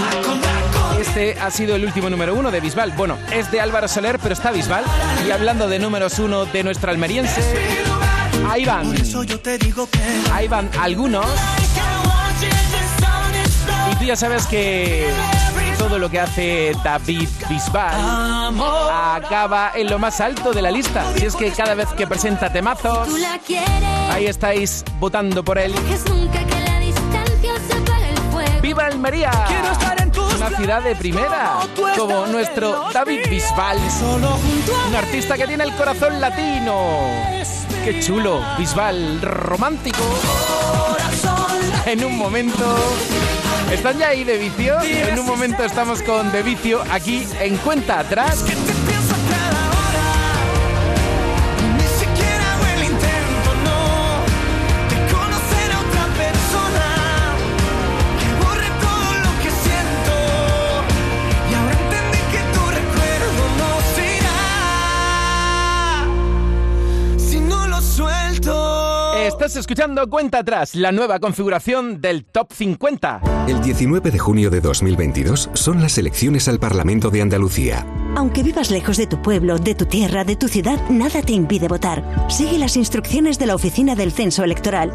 este 0.99 1.39
ha 1.39 1.51
sido 1.51 1.77
el 1.77 1.85
último 1.85 2.09
número 2.09 2.35
uno 2.35 2.51
de 2.51 2.61
Bisbal. 2.61 2.93
Bueno, 2.93 3.19
es 3.31 3.51
de 3.51 3.61
Álvaro 3.61 3.89
Soler, 3.89 4.19
pero 4.19 4.33
está 4.33 4.51
Bisbal. 4.51 4.85
Y 5.27 5.31
hablando 5.31 5.69
de 5.69 5.79
números 5.79 6.19
uno 6.19 6.47
de 6.47 6.65
nuestra 6.65 6.93
almeriense, 6.93 7.43
ahí 8.49 8.65
van. 8.65 8.95
Yo 9.05 9.39
te 9.41 9.59
digo 9.59 9.89
que 9.91 9.99
Ahí 10.33 10.49
van 10.49 10.71
algunos. 10.81 11.27
Y 13.93 13.97
tú 13.97 14.05
ya 14.05 14.17
sabes 14.17 14.47
que 14.47 15.11
todo 15.79 15.99
lo 15.99 16.11
que 16.11 16.21
hace 16.21 16.73
David 16.83 17.29
Bisbal 17.49 17.95
acaba 18.93 19.73
en 19.75 19.89
lo 19.89 19.99
más 19.99 20.21
alto 20.21 20.53
de 20.53 20.61
la 20.61 20.71
lista. 20.71 21.05
Si 21.17 21.25
es 21.25 21.37
que 21.37 21.51
cada 21.53 21.75
vez 21.75 21.89
que 21.97 22.07
presenta 22.07 22.53
temazos, 22.53 23.09
ahí 24.11 24.27
estáis 24.27 24.85
votando 24.99 25.45
por 25.45 25.59
él. 25.59 25.73
¡Viva 28.61 28.87
Almería! 28.87 29.31
Una 30.37 30.51
ciudad 30.51 30.83
de 30.83 30.95
primera, 30.97 31.61
como 31.97 32.27
nuestro 32.27 32.91
David 32.93 33.21
Bisbal, 33.31 33.79
un 34.89 34.95
artista 34.95 35.37
que 35.37 35.47
tiene 35.47 35.65
el 35.65 35.75
corazón 35.75 36.21
latino. 36.21 37.01
¡Qué 37.85 38.01
chulo! 38.01 38.41
Bisbal, 38.59 39.21
romántico. 39.23 40.03
En 41.87 42.05
un 42.05 42.19
momento... 42.19 42.77
¿Están 43.73 43.99
ya 43.99 44.09
ahí 44.09 44.25
de 44.25 44.39
vicio? 44.39 44.81
En 44.81 45.19
un 45.19 45.27
momento 45.27 45.63
estamos 45.63 46.03
con 46.03 46.33
De 46.33 46.43
Vicio 46.43 46.83
aquí 46.91 47.27
en 47.39 47.57
Cuenta 47.59 48.01
Atrás. 48.01 48.43
Estás 69.49 69.61
escuchando 69.61 70.11
Cuenta 70.11 70.41
Atrás, 70.41 70.75
la 70.75 70.93
nueva 70.93 71.21
configuración 71.21 72.03
del 72.03 72.27
Top 72.27 72.53
50. 72.53 73.47
El 73.49 73.63
19 73.63 74.11
de 74.11 74.19
junio 74.19 74.51
de 74.51 74.61
2022 74.61 75.49
son 75.55 75.81
las 75.81 75.97
elecciones 75.97 76.49
al 76.49 76.59
Parlamento 76.59 77.09
de 77.09 77.23
Andalucía. 77.23 77.87
Aunque 78.15 78.43
vivas 78.43 78.71
lejos 78.71 78.99
de 78.99 79.07
tu 79.07 79.23
pueblo, 79.23 79.57
de 79.57 79.75
tu 79.75 79.87
tierra, 79.87 80.25
de 80.25 80.37
tu 80.37 80.49
ciudad, 80.49 80.79
nada 80.91 81.23
te 81.23 81.33
impide 81.33 81.67
votar. 81.67 82.05
Sigue 82.29 82.59
las 82.59 82.77
instrucciones 82.77 83.39
de 83.39 83.47
la 83.47 83.55
Oficina 83.55 83.95
del 83.95 84.13
Censo 84.13 84.45
Electoral. 84.45 84.93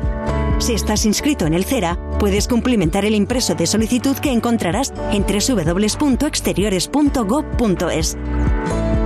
Si 0.59 0.73
estás 0.73 1.07
inscrito 1.07 1.47
en 1.47 1.55
el 1.55 1.65
CERA, 1.65 1.97
puedes 2.19 2.47
cumplimentar 2.47 3.05
el 3.05 3.15
impreso 3.15 3.55
de 3.55 3.65
solicitud 3.65 4.15
que 4.17 4.31
encontrarás 4.31 4.93
en 5.11 5.25
www.exteriores.gov.es. 5.25 8.17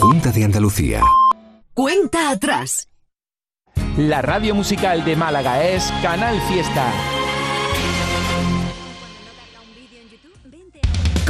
Junta 0.00 0.32
de 0.32 0.44
Andalucía. 0.44 1.02
Cuenta 1.74 2.30
atrás. 2.30 2.88
La 3.96 4.20
radio 4.22 4.54
musical 4.54 5.04
de 5.04 5.16
Málaga 5.16 5.68
es 5.68 5.92
Canal 6.02 6.40
Fiesta. 6.48 6.92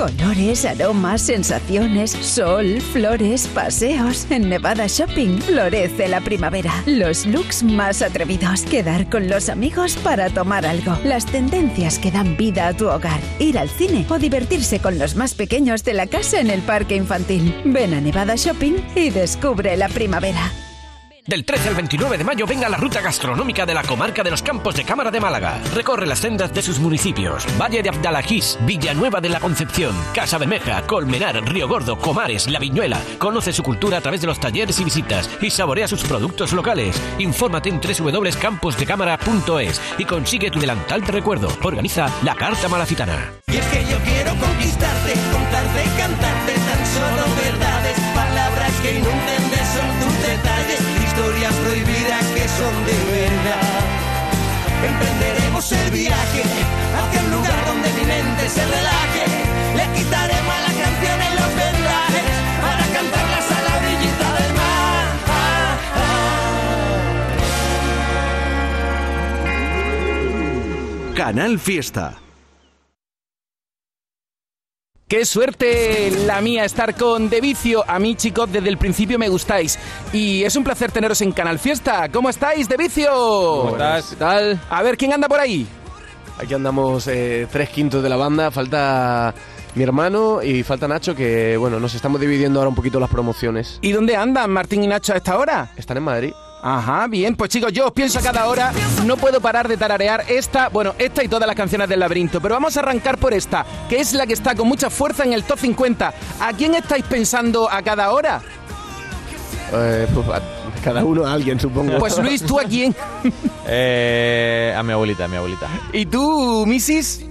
Colores, 0.02 0.64
aromas, 0.64 1.22
sensaciones, 1.22 2.10
sol, 2.10 2.80
flores, 2.80 3.46
paseos. 3.46 4.26
En 4.30 4.48
Nevada 4.48 4.88
Shopping 4.88 5.38
florece 5.38 6.08
la 6.08 6.20
primavera. 6.20 6.72
Los 6.86 7.24
looks 7.24 7.62
más 7.62 8.02
atrevidos. 8.02 8.62
Quedar 8.62 9.08
con 9.08 9.28
los 9.28 9.48
amigos 9.48 9.94
para 10.02 10.28
tomar 10.28 10.66
algo. 10.66 10.98
Las 11.04 11.24
tendencias 11.24 12.00
que 12.00 12.10
dan 12.10 12.36
vida 12.36 12.66
a 12.66 12.76
tu 12.76 12.88
hogar. 12.88 13.20
Ir 13.38 13.56
al 13.56 13.68
cine 13.68 14.04
o 14.08 14.18
divertirse 14.18 14.80
con 14.80 14.98
los 14.98 15.14
más 15.14 15.34
pequeños 15.34 15.84
de 15.84 15.94
la 15.94 16.08
casa 16.08 16.40
en 16.40 16.50
el 16.50 16.62
parque 16.62 16.96
infantil. 16.96 17.54
Ven 17.64 17.94
a 17.94 18.00
Nevada 18.00 18.34
Shopping 18.34 18.74
y 18.96 19.10
descubre 19.10 19.76
la 19.76 19.88
primavera. 19.88 20.50
Del 21.24 21.44
13 21.44 21.68
al 21.68 21.76
29 21.76 22.18
de 22.18 22.24
mayo 22.24 22.48
venga 22.48 22.68
la 22.68 22.76
ruta 22.76 23.00
gastronómica 23.00 23.64
de 23.64 23.74
la 23.74 23.84
comarca 23.84 24.24
de 24.24 24.32
los 24.32 24.42
Campos 24.42 24.74
de 24.74 24.82
Cámara 24.82 25.12
de 25.12 25.20
Málaga. 25.20 25.60
Recorre 25.72 26.04
las 26.04 26.18
sendas 26.18 26.52
de 26.52 26.62
sus 26.62 26.80
municipios. 26.80 27.46
Valle 27.56 27.80
de 27.80 27.90
Abdalajís, 27.90 28.58
Villanueva 28.62 29.20
de 29.20 29.28
la 29.28 29.38
Concepción, 29.38 29.94
Casa 30.12 30.38
Bermeja, 30.38 30.82
Colmenar, 30.82 31.40
Río 31.48 31.68
Gordo, 31.68 31.96
Comares, 31.96 32.48
La 32.48 32.58
Viñuela. 32.58 33.00
Conoce 33.18 33.52
su 33.52 33.62
cultura 33.62 33.98
a 33.98 34.00
través 34.00 34.20
de 34.20 34.26
los 34.26 34.40
talleres 34.40 34.80
y 34.80 34.84
visitas 34.84 35.30
y 35.40 35.50
saborea 35.50 35.86
sus 35.86 36.02
productos 36.02 36.52
locales. 36.52 37.00
Infórmate 37.18 37.68
en 37.68 37.80
www.camposdecámara.es 37.80 39.80
y 39.98 40.04
consigue 40.04 40.50
tu 40.50 40.58
delantal 40.58 41.02
de 41.02 41.12
recuerdo. 41.12 41.56
Organiza 41.62 42.10
la 42.24 42.34
Carta 42.34 42.68
Malacitana. 42.68 43.30
Y 43.46 43.58
es 43.58 43.66
que 43.66 43.84
yo 43.84 43.98
quiero 43.98 44.34
conquistarte, 44.34 45.12
contarte, 45.30 45.84
cantarte 45.96 46.52
tan 46.52 46.86
solo 46.86 47.22
verdades, 47.36 47.61
Emprenderemos 55.02 55.72
el 55.72 55.90
viaje 55.90 56.42
hacia 56.94 57.20
un 57.22 57.30
lugar 57.32 57.66
donde 57.66 57.92
mi 57.92 58.04
mente 58.04 58.48
se 58.48 58.64
relaje. 58.64 59.24
Le 59.74 59.82
quitaremos 59.98 60.54
a 60.54 60.60
las 60.60 60.74
canciones 60.74 61.34
los 61.40 61.48
vendajes 61.56 62.22
para 62.60 62.84
cantarlas 62.86 63.50
a 63.50 63.62
la 63.62 63.76
orillita 63.78 64.32
del 64.38 64.52
mar. 64.54 65.06
Canal 71.16 71.58
Fiesta. 71.58 72.22
Qué 75.12 75.26
suerte 75.26 76.10
la 76.24 76.40
mía 76.40 76.64
estar 76.64 76.96
con 76.96 77.28
De 77.28 77.42
Vicio. 77.42 77.84
A 77.86 77.98
mí, 77.98 78.14
chicos, 78.14 78.50
desde 78.50 78.70
el 78.70 78.78
principio 78.78 79.18
me 79.18 79.28
gustáis. 79.28 79.78
Y 80.10 80.42
es 80.42 80.56
un 80.56 80.64
placer 80.64 80.90
teneros 80.90 81.20
en 81.20 81.32
Canal 81.32 81.58
Fiesta. 81.58 82.08
¿Cómo 82.08 82.30
estáis, 82.30 82.66
De 82.66 82.78
Vicio? 82.78 83.10
¿Cómo 83.12 83.72
estás? 83.72 84.06
¿Qué 84.06 84.16
tal? 84.16 84.58
A 84.70 84.82
ver, 84.82 84.96
¿quién 84.96 85.12
anda 85.12 85.28
por 85.28 85.38
ahí? 85.38 85.66
Aquí 86.38 86.54
andamos 86.54 87.08
eh, 87.08 87.46
tres 87.52 87.68
quintos 87.68 88.02
de 88.02 88.08
la 88.08 88.16
banda, 88.16 88.50
falta 88.50 89.34
mi 89.74 89.82
hermano 89.82 90.42
y 90.42 90.62
falta 90.62 90.88
Nacho, 90.88 91.14
que 91.14 91.58
bueno, 91.58 91.78
nos 91.78 91.94
estamos 91.94 92.18
dividiendo 92.18 92.60
ahora 92.60 92.70
un 92.70 92.74
poquito 92.74 92.98
las 92.98 93.10
promociones. 93.10 93.80
¿Y 93.82 93.92
dónde 93.92 94.16
andan 94.16 94.50
Martín 94.50 94.82
y 94.82 94.86
Nacho 94.86 95.12
a 95.12 95.16
esta 95.16 95.36
hora? 95.36 95.72
Están 95.76 95.98
en 95.98 96.04
Madrid. 96.04 96.32
Ajá, 96.62 97.08
bien, 97.08 97.34
pues 97.34 97.50
chicos, 97.50 97.72
yo 97.72 97.86
os 97.86 97.92
pienso 97.92 98.20
a 98.20 98.22
cada 98.22 98.46
hora, 98.46 98.72
no 99.04 99.16
puedo 99.16 99.40
parar 99.40 99.66
de 99.66 99.76
tararear 99.76 100.24
esta, 100.28 100.68
bueno, 100.68 100.94
esta 100.96 101.24
y 101.24 101.28
todas 101.28 101.46
las 101.46 101.56
canciones 101.56 101.88
del 101.88 101.98
laberinto, 101.98 102.40
pero 102.40 102.54
vamos 102.54 102.76
a 102.76 102.80
arrancar 102.80 103.18
por 103.18 103.34
esta, 103.34 103.66
que 103.88 103.98
es 103.98 104.12
la 104.12 104.28
que 104.28 104.34
está 104.34 104.54
con 104.54 104.68
mucha 104.68 104.88
fuerza 104.88 105.24
en 105.24 105.32
el 105.32 105.42
top 105.42 105.58
50. 105.58 106.14
¿A 106.40 106.52
quién 106.52 106.76
estáis 106.76 107.04
pensando 107.04 107.68
a 107.68 107.82
cada 107.82 108.12
hora? 108.12 108.40
Eh, 109.72 110.06
pues, 110.14 110.28
a 110.28 110.40
cada 110.84 111.04
uno 111.04 111.26
a 111.26 111.32
alguien, 111.32 111.58
supongo. 111.58 111.98
Pues 111.98 112.16
Luis, 112.18 112.42
¿tú 112.44 112.60
a 112.60 112.64
quién? 112.64 112.94
Eh, 113.64 114.74
a 114.76 114.82
mi 114.82 114.92
abuelita, 114.92 115.24
a 115.24 115.28
mi 115.28 115.36
abuelita. 115.36 115.68
¿Y 115.92 116.04
tú, 116.06 116.66
Mrs.? 116.66 117.24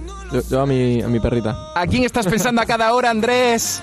Yo, 0.48 0.62
a, 0.62 0.66
mi, 0.66 1.02
a 1.02 1.08
mi 1.08 1.20
perrita. 1.20 1.72
¿A 1.74 1.86
quién 1.86 2.04
estás 2.04 2.26
pensando 2.26 2.62
a 2.62 2.64
cada 2.64 2.94
hora, 2.94 3.10
Andrés? 3.10 3.82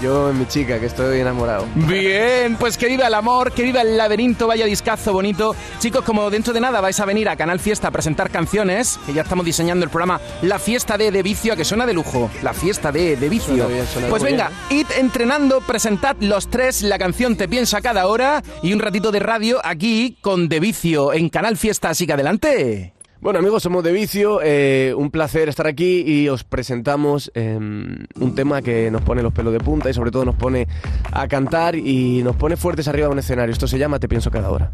Yo 0.00 0.30
en 0.30 0.38
mi 0.38 0.46
chica, 0.46 0.80
que 0.80 0.86
estoy 0.86 1.20
enamorado. 1.20 1.66
Bien, 1.74 2.56
pues 2.56 2.78
que 2.78 2.86
viva 2.86 3.06
el 3.06 3.14
amor, 3.14 3.52
que 3.52 3.62
viva 3.62 3.82
el 3.82 3.98
laberinto, 3.98 4.46
vaya 4.46 4.64
discazo 4.64 5.12
bonito. 5.12 5.54
Chicos, 5.78 6.04
como 6.04 6.30
dentro 6.30 6.54
de 6.54 6.60
nada 6.60 6.80
vais 6.80 6.98
a 7.00 7.04
venir 7.04 7.28
a 7.28 7.36
Canal 7.36 7.60
Fiesta 7.60 7.88
a 7.88 7.90
presentar 7.90 8.30
canciones, 8.30 8.98
que 9.04 9.12
ya 9.12 9.22
estamos 9.22 9.44
diseñando 9.44 9.84
el 9.84 9.90
programa 9.90 10.20
La 10.42 10.58
Fiesta 10.58 10.96
de 10.96 11.10
De 11.10 11.22
Vicio, 11.22 11.54
que 11.54 11.64
suena 11.64 11.84
de 11.84 11.92
lujo. 11.92 12.30
La 12.42 12.54
Fiesta 12.54 12.90
de 12.92 13.16
De 13.16 13.28
Vicio. 13.28 13.54
Suena 13.54 13.66
bien, 13.66 13.86
suena 13.86 14.08
pues 14.08 14.22
venga, 14.22 14.50
id 14.70 14.86
entrenando, 14.98 15.60
presentad 15.60 16.16
los 16.20 16.48
tres 16.48 16.82
la 16.82 16.98
canción 16.98 17.36
Te 17.36 17.48
piensa 17.48 17.80
cada 17.80 18.06
hora 18.06 18.42
y 18.62 18.72
un 18.72 18.80
ratito 18.80 19.12
de 19.12 19.20
radio 19.20 19.60
aquí 19.62 20.16
con 20.20 20.48
De 20.48 20.60
Vicio 20.60 21.12
en 21.12 21.28
Canal 21.28 21.56
Fiesta, 21.56 21.90
así 21.90 22.06
que 22.06 22.14
adelante. 22.14 22.94
Bueno 23.22 23.38
amigos, 23.38 23.62
somos 23.62 23.84
de 23.84 23.92
Vicio, 23.92 24.40
eh, 24.42 24.94
un 24.96 25.10
placer 25.10 25.50
estar 25.50 25.66
aquí 25.66 26.02
y 26.06 26.30
os 26.30 26.42
presentamos 26.42 27.30
eh, 27.34 27.54
un 27.54 28.34
tema 28.34 28.62
que 28.62 28.90
nos 28.90 29.02
pone 29.02 29.22
los 29.22 29.34
pelos 29.34 29.52
de 29.52 29.60
punta 29.60 29.90
y 29.90 29.92
sobre 29.92 30.10
todo 30.10 30.24
nos 30.24 30.36
pone 30.36 30.66
a 31.12 31.28
cantar 31.28 31.74
y 31.74 32.22
nos 32.22 32.34
pone 32.36 32.56
fuertes 32.56 32.88
arriba 32.88 33.08
de 33.08 33.12
un 33.12 33.18
escenario. 33.18 33.52
Esto 33.52 33.66
se 33.68 33.76
llama 33.76 33.98
Te 33.98 34.08
pienso 34.08 34.30
cada 34.30 34.50
hora. 34.50 34.72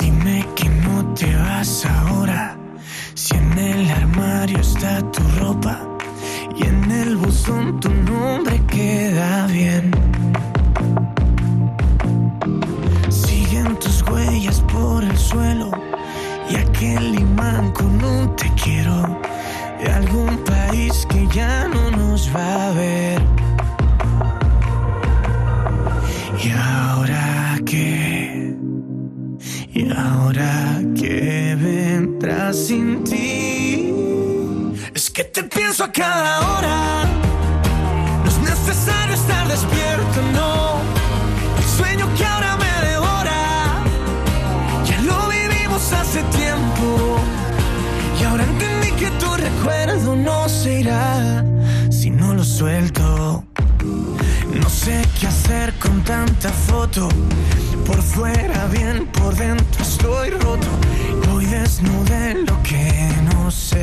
Dime 0.00 0.46
que 0.56 0.70
no 0.70 1.12
te 1.12 1.36
vas 1.36 1.84
ahora. 1.84 2.56
Si 3.12 3.36
en 3.36 3.58
el 3.58 3.90
armario 3.90 4.58
está 4.58 5.02
tu 5.12 5.20
ropa 5.38 5.86
y 6.56 6.64
en 6.64 6.90
el 6.90 7.16
buzón 7.18 7.78
tu 7.78 7.90
nombre 7.90 8.58
queda 8.68 9.46
bien. 9.48 9.90
Siguen 13.10 13.78
tus 13.78 14.00
huellas 14.08 14.62
por 14.72 15.04
el 15.04 15.18
suelo 15.18 15.79
y 16.80 16.94
aquel 16.94 17.14
imán 17.14 17.72
con 17.72 18.02
un 18.02 18.34
te 18.36 18.50
quiero 18.54 19.20
de 19.80 19.90
algún 19.90 20.38
país 20.44 21.06
que 21.10 21.26
ya 21.28 21.68
no 21.68 21.90
nos 21.90 22.34
va 22.34 22.68
a 22.68 22.72
ver. 22.72 23.20
¿Y 26.42 26.50
ahora 26.52 27.58
qué? 27.66 28.56
¿Y 29.74 29.92
ahora 29.92 30.80
qué 30.98 31.56
vendrá 31.60 32.52
sin 32.52 33.04
ti? 33.04 33.92
Es 34.94 35.10
que 35.10 35.24
te 35.24 35.42
pienso 35.44 35.84
a 35.84 35.92
cada 35.92 36.40
hora. 36.40 37.04
No 38.24 38.28
es 38.30 38.38
necesario 38.38 39.14
estar 39.14 39.48
despierto, 39.48 40.22
no. 40.32 40.79
Recuerdo 49.60 50.16
no 50.16 50.48
se 50.48 50.80
irá 50.80 51.44
si 51.90 52.10
no 52.10 52.34
lo 52.34 52.44
suelto. 52.44 53.44
No 54.54 54.68
sé 54.68 55.02
qué 55.18 55.26
hacer 55.26 55.74
con 55.74 56.02
tanta 56.02 56.48
foto. 56.50 57.08
Por 57.86 58.00
fuera 58.02 58.66
bien, 58.66 59.06
por 59.06 59.34
dentro 59.36 59.82
estoy 59.82 60.30
roto. 60.30 60.68
Voy 61.28 61.44
desnudo 61.44 62.14
en 62.14 62.46
lo 62.46 62.62
que 62.62 63.10
no 63.32 63.50
se 63.50 63.79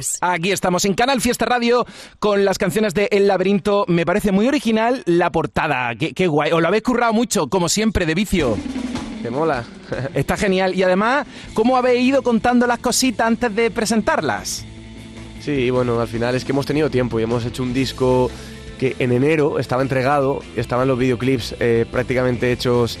más. 0.00 0.18
Aquí 0.20 0.52
estamos 0.52 0.84
en 0.84 0.94
Canal 0.94 1.20
Fiesta 1.20 1.44
Radio 1.44 1.86
con 2.18 2.44
las 2.44 2.58
canciones 2.58 2.94
de 2.94 3.08
El 3.10 3.26
Laberinto. 3.26 3.84
Me 3.88 4.06
parece 4.06 4.32
muy 4.32 4.48
original 4.48 5.02
la 5.06 5.30
portada. 5.30 5.94
Qué, 5.96 6.12
qué 6.12 6.26
guay. 6.26 6.52
Os 6.52 6.60
lo 6.60 6.68
habéis 6.68 6.82
currado 6.82 7.12
mucho, 7.12 7.48
como 7.48 7.68
siempre, 7.68 8.06
de 8.06 8.14
vicio. 8.14 8.56
Que 9.22 9.30
mola. 9.30 9.64
Está 10.14 10.36
genial. 10.36 10.74
Y 10.74 10.82
además, 10.82 11.26
¿cómo 11.54 11.76
habéis 11.76 12.02
ido 12.02 12.22
contando 12.22 12.66
las 12.66 12.78
cositas 12.78 13.26
antes 13.26 13.54
de 13.54 13.70
presentarlas? 13.70 14.64
Sí, 15.40 15.70
bueno, 15.70 16.00
al 16.00 16.08
final 16.08 16.34
es 16.34 16.44
que 16.44 16.52
hemos 16.52 16.66
tenido 16.66 16.90
tiempo 16.90 17.18
y 17.18 17.22
hemos 17.22 17.44
hecho 17.44 17.62
un 17.62 17.72
disco 17.72 18.30
que 18.78 18.96
en 18.98 19.12
enero 19.12 19.58
estaba 19.58 19.82
entregado, 19.82 20.42
estaban 20.56 20.88
los 20.88 20.98
videoclips 20.98 21.54
eh, 21.60 21.84
prácticamente 21.90 22.50
hechos 22.50 22.98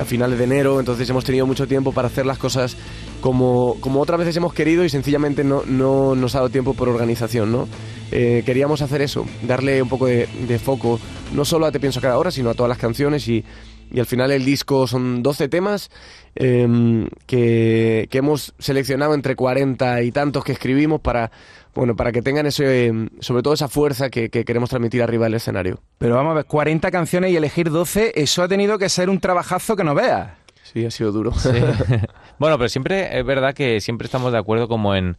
a 0.00 0.04
finales 0.04 0.38
de 0.38 0.44
enero, 0.44 0.80
entonces 0.80 1.08
hemos 1.08 1.24
tenido 1.24 1.46
mucho 1.46 1.66
tiempo 1.66 1.92
para 1.92 2.08
hacer 2.08 2.26
las 2.26 2.38
cosas 2.38 2.76
como, 3.20 3.76
como 3.80 4.00
otras 4.00 4.18
veces 4.18 4.36
hemos 4.36 4.52
querido 4.52 4.84
y 4.84 4.88
sencillamente 4.88 5.44
no, 5.44 5.62
no 5.66 6.14
nos 6.14 6.34
ha 6.34 6.38
dado 6.38 6.50
tiempo 6.50 6.74
por 6.74 6.88
organización, 6.88 7.52
¿no? 7.52 7.68
Eh, 8.12 8.42
queríamos 8.44 8.82
hacer 8.82 9.02
eso, 9.02 9.26
darle 9.42 9.82
un 9.82 9.88
poco 9.88 10.06
de, 10.06 10.26
foco, 10.62 11.00
no 11.32 11.44
solo 11.44 11.66
a 11.66 11.72
Te 11.72 11.80
pienso 11.80 12.00
cada 12.00 12.18
hora, 12.18 12.30
sino 12.30 12.50
a 12.50 12.54
todas 12.54 12.68
las 12.68 12.78
canciones 12.78 13.26
y, 13.28 13.44
y 13.92 13.98
al 13.98 14.06
final 14.06 14.30
el 14.30 14.44
disco 14.44 14.86
son 14.86 15.22
12 15.22 15.48
temas 15.48 15.90
eh, 16.36 17.08
que, 17.26 18.08
que 18.10 18.18
hemos 18.18 18.54
seleccionado 18.58 19.14
entre 19.14 19.36
40 19.36 20.02
y 20.02 20.12
tantos 20.12 20.44
que 20.44 20.52
escribimos 20.52 21.00
para, 21.00 21.30
bueno, 21.74 21.96
para 21.96 22.12
que 22.12 22.22
tengan 22.22 22.46
ese, 22.46 22.86
eh, 22.86 23.08
sobre 23.20 23.42
todo 23.42 23.54
esa 23.54 23.68
fuerza 23.68 24.10
que, 24.10 24.30
que 24.30 24.44
queremos 24.44 24.70
transmitir 24.70 25.02
arriba 25.02 25.24
del 25.24 25.34
escenario. 25.34 25.80
Pero 25.98 26.16
vamos 26.16 26.32
a 26.32 26.34
ver, 26.34 26.44
40 26.46 26.90
canciones 26.90 27.32
y 27.32 27.36
elegir 27.36 27.70
12, 27.70 28.12
eso 28.14 28.42
ha 28.42 28.48
tenido 28.48 28.78
que 28.78 28.88
ser 28.88 29.10
un 29.10 29.20
trabajazo 29.20 29.76
que 29.76 29.84
no 29.84 29.94
veas. 29.94 30.30
Sí, 30.62 30.84
ha 30.84 30.90
sido 30.90 31.12
duro. 31.12 31.32
Sí. 31.32 31.50
bueno, 32.38 32.58
pero 32.58 32.68
siempre 32.68 33.18
es 33.18 33.24
verdad 33.24 33.54
que 33.54 33.80
siempre 33.80 34.06
estamos 34.06 34.32
de 34.32 34.38
acuerdo 34.38 34.66
como 34.66 34.94
en, 34.94 35.16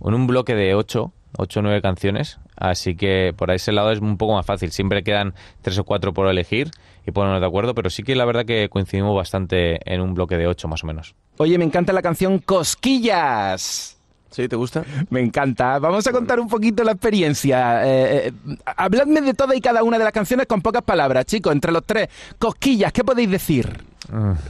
en 0.00 0.14
un 0.14 0.26
bloque 0.26 0.54
de 0.54 0.74
8, 0.74 1.12
8 1.36 1.60
o 1.60 1.62
9 1.62 1.82
canciones, 1.82 2.38
así 2.56 2.96
que 2.96 3.34
por 3.36 3.50
ese 3.50 3.72
lado 3.72 3.90
es 3.90 4.00
un 4.00 4.16
poco 4.16 4.34
más 4.34 4.46
fácil. 4.46 4.70
Siempre 4.70 5.02
quedan 5.02 5.34
3 5.62 5.78
o 5.78 5.84
4 5.84 6.14
por 6.14 6.28
elegir 6.28 6.70
y 7.06 7.10
ponernos 7.10 7.40
de 7.40 7.46
acuerdo, 7.46 7.74
pero 7.74 7.90
sí 7.90 8.02
que 8.02 8.14
la 8.14 8.24
verdad 8.24 8.46
que 8.46 8.68
coincidimos 8.68 9.14
bastante 9.14 9.80
en 9.92 10.00
un 10.00 10.14
bloque 10.14 10.36
de 10.36 10.46
8 10.46 10.68
más 10.68 10.84
o 10.84 10.86
menos. 10.86 11.14
Oye, 11.38 11.58
me 11.58 11.64
encanta 11.64 11.92
la 11.92 12.02
canción 12.02 12.38
Cosquillas. 12.38 13.97
¿Sí? 14.30 14.46
¿Te 14.48 14.56
gusta? 14.56 14.84
Me 15.10 15.20
encanta. 15.20 15.78
Vamos 15.78 16.06
a 16.06 16.12
contar 16.12 16.38
un 16.38 16.48
poquito 16.48 16.84
la 16.84 16.92
experiencia. 16.92 17.86
Eh, 17.86 18.28
eh, 18.28 18.56
habladme 18.76 19.20
de 19.22 19.34
toda 19.34 19.56
y 19.56 19.60
cada 19.60 19.82
una 19.82 19.98
de 19.98 20.04
las 20.04 20.12
canciones 20.12 20.46
con 20.46 20.60
pocas 20.60 20.82
palabras, 20.82 21.24
chicos. 21.24 21.52
Entre 21.52 21.72
los 21.72 21.84
tres. 21.84 22.08
Cosquillas, 22.38 22.92
¿qué 22.92 23.04
podéis 23.04 23.30
decir? 23.30 23.84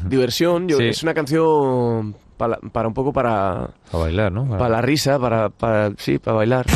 Diversión, 0.04 0.68
yo, 0.68 0.78
Sí. 0.78 0.84
es 0.88 1.02
una 1.02 1.14
canción 1.14 2.14
para, 2.36 2.58
para 2.72 2.88
un 2.88 2.94
poco 2.94 3.12
para, 3.12 3.70
Para 3.90 4.04
bailar, 4.04 4.32
¿no? 4.32 4.48
para 4.48 4.68
la 4.68 4.80
risa, 4.82 5.18
para, 5.18 5.48
para 5.48 5.90
sí, 5.96 6.18
para 6.18 6.36
bailar. 6.36 6.66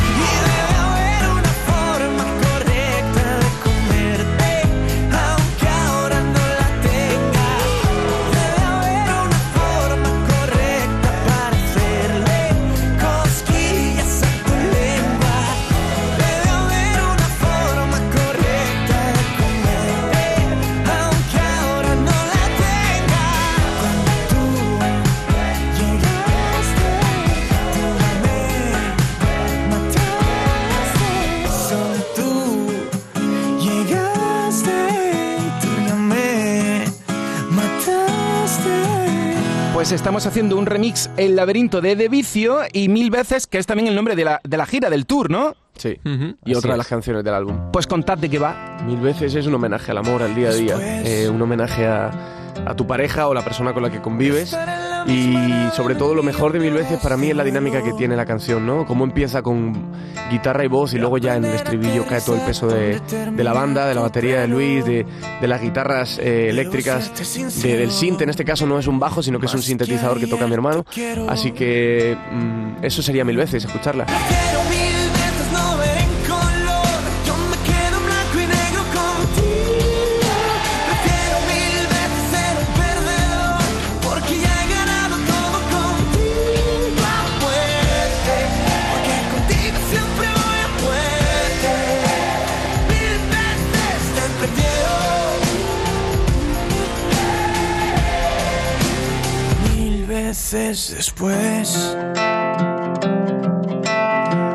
Estamos 40.12 40.26
haciendo 40.26 40.58
un 40.58 40.66
remix 40.66 41.08
El 41.16 41.36
laberinto 41.36 41.80
de 41.80 41.96
De 41.96 42.10
Vicio 42.10 42.58
y 42.70 42.90
Mil 42.90 43.10
veces, 43.10 43.46
que 43.46 43.56
es 43.56 43.64
también 43.64 43.88
el 43.88 43.94
nombre 43.94 44.14
de 44.14 44.26
la, 44.26 44.42
de 44.44 44.58
la 44.58 44.66
gira, 44.66 44.90
del 44.90 45.06
tour, 45.06 45.30
¿no? 45.30 45.54
Sí. 45.74 45.98
Y 46.04 46.10
Así 46.10 46.54
otra 46.54 46.72
de 46.72 46.76
las 46.76 46.86
canciones 46.86 47.24
del 47.24 47.32
álbum. 47.32 47.70
Pues 47.72 47.86
contad 47.86 48.18
de 48.18 48.28
qué 48.28 48.38
va. 48.38 48.76
Mil 48.84 48.98
veces 48.98 49.34
es 49.34 49.46
un 49.46 49.54
homenaje 49.54 49.90
al 49.90 49.96
amor, 49.96 50.22
al 50.22 50.34
día 50.34 50.50
a 50.50 50.52
día. 50.52 50.76
eh, 50.78 51.30
un 51.30 51.40
homenaje 51.40 51.86
a, 51.86 52.10
a 52.66 52.74
tu 52.74 52.86
pareja 52.86 53.28
o 53.28 53.34
la 53.34 53.42
persona 53.42 53.72
con 53.72 53.82
la 53.82 53.90
que 53.90 54.00
convives. 54.00 54.56
Y 55.06 55.34
sobre 55.74 55.96
todo 55.96 56.14
lo 56.14 56.22
mejor 56.22 56.52
de 56.52 56.60
mil 56.60 56.72
veces 56.72 57.00
para 57.00 57.16
mí 57.16 57.30
es 57.30 57.36
la 57.36 57.42
dinámica 57.42 57.82
que 57.82 57.92
tiene 57.92 58.14
la 58.14 58.24
canción, 58.24 58.64
¿no? 58.64 58.86
Cómo 58.86 59.02
empieza 59.04 59.42
con 59.42 59.90
guitarra 60.30 60.64
y 60.64 60.68
voz 60.68 60.94
y 60.94 60.98
luego 60.98 61.18
ya 61.18 61.34
en 61.36 61.44
el 61.44 61.54
estribillo 61.54 62.06
cae 62.06 62.20
todo 62.20 62.36
el 62.36 62.42
peso 62.42 62.68
de, 62.68 63.00
la 63.36 63.52
banda, 63.52 63.86
de 63.88 63.94
la 63.96 64.00
batería 64.02 64.42
de 64.42 64.48
Luis, 64.48 64.84
de, 64.84 65.04
las 65.40 65.60
guitarras 65.60 66.18
eh, 66.18 66.50
eléctricas, 66.50 67.10
de- 67.62 67.76
del 67.78 67.90
synth. 67.90 68.22
En 68.22 68.30
este 68.30 68.44
caso 68.44 68.64
no 68.64 68.78
es 68.78 68.86
un 68.86 69.00
bajo, 69.00 69.22
sino 69.24 69.40
que 69.40 69.46
es 69.46 69.54
un 69.54 69.62
sintetizador 69.62 70.20
que 70.20 70.28
toca 70.28 70.46
mi 70.46 70.54
hermano. 70.54 70.84
Así 71.28 71.50
que 71.50 72.16
mm, 72.32 72.84
eso 72.84 73.02
sería 73.02 73.24
mil 73.24 73.36
veces, 73.36 73.64
escucharla. 73.64 74.06
Después. 100.52 101.96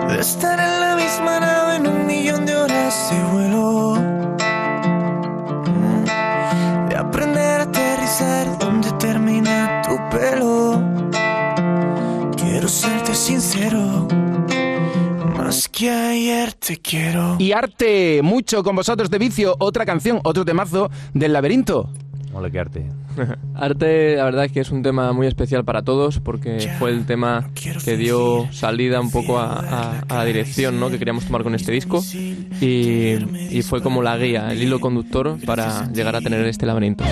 De 0.08 0.20
estar 0.20 0.60
en 0.60 0.80
la 0.80 0.95
misma 0.95 1.39
nave 1.39 1.78
en 1.78 1.88
un 1.88 2.06
millón 2.06 2.45
de 2.45 2.56
horas 2.56 3.10
de 3.10 3.24
vuelo. 3.32 3.93
De 6.88 6.95
aprender 6.95 7.62
a 7.62 7.64
aterrizar 7.64 8.60
donde 8.60 8.91
termina 9.00 9.82
tu 9.88 9.98
pelo. 10.16 10.84
Quiero 12.36 12.68
serte 12.68 13.16
sincero. 13.16 14.08
Más 15.36 15.68
que 15.68 15.89
ayer 15.89 16.54
te 16.54 16.78
quiero. 16.78 17.38
Y 17.39 17.54
arte, 17.54 18.22
mucho 18.22 18.62
con 18.62 18.76
vosotros 18.76 19.10
de 19.10 19.18
Vicio, 19.18 19.56
otra 19.58 19.84
canción, 19.84 20.20
otro 20.24 20.45
temazo 20.45 20.91
del 21.16 21.34
laberinto. 21.34 21.89
Ole, 22.34 22.52
qué 22.52 22.60
arte. 22.60 22.86
Arte, 23.55 24.15
la 24.15 24.24
verdad 24.26 24.45
es 24.45 24.51
que 24.51 24.59
es 24.59 24.72
un 24.72 24.84
tema 24.84 25.11
muy 25.13 25.28
especial 25.28 25.63
para 25.65 25.82
todos 25.82 26.20
porque 26.20 26.70
fue 26.80 26.91
el 26.91 27.05
tema 27.05 27.49
que 27.84 27.97
dio 27.97 28.47
salida 28.51 28.99
un 29.01 29.11
poco 29.11 29.39
a, 29.39 29.53
a- 29.59 29.99
a 30.07 30.13
la 30.15 30.26
dirección 30.26 30.80
¿no? 30.80 30.89
que 30.89 30.99
queríamos 30.99 31.26
tomar 31.26 31.43
con 31.43 31.55
este 31.55 31.72
disco 31.72 32.03
y, 32.61 33.15
y 33.49 33.61
fue 33.63 33.82
como 33.82 34.01
la 34.03 34.18
guía, 34.18 34.51
el 34.51 34.61
hilo 34.61 34.80
conductor 34.80 35.38
para 35.45 35.91
llegar 35.91 36.15
a 36.15 36.22
tener 36.22 36.45
este 36.45 36.65
laberinto. 36.65 37.03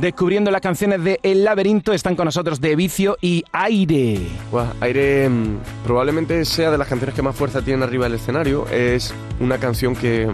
Descubriendo 0.00 0.50
las 0.50 0.60
canciones 0.60 1.04
de 1.04 1.20
El 1.22 1.44
Laberinto. 1.44 1.92
Están 1.92 2.16
con 2.16 2.24
nosotros 2.24 2.60
de 2.60 2.74
Vicio 2.74 3.16
y 3.20 3.44
Aire. 3.52 4.20
Aire 4.80 5.28
mm, 5.28 5.58
probablemente 5.84 6.44
sea 6.44 6.70
de 6.70 6.78
las 6.78 6.88
canciones 6.88 7.14
que 7.14 7.22
más 7.22 7.36
fuerza 7.36 7.62
tienen 7.62 7.82
arriba 7.82 8.04
del 8.04 8.14
escenario. 8.14 8.66
Es 8.68 9.14
una 9.40 9.58
canción 9.58 9.94
que, 9.94 10.28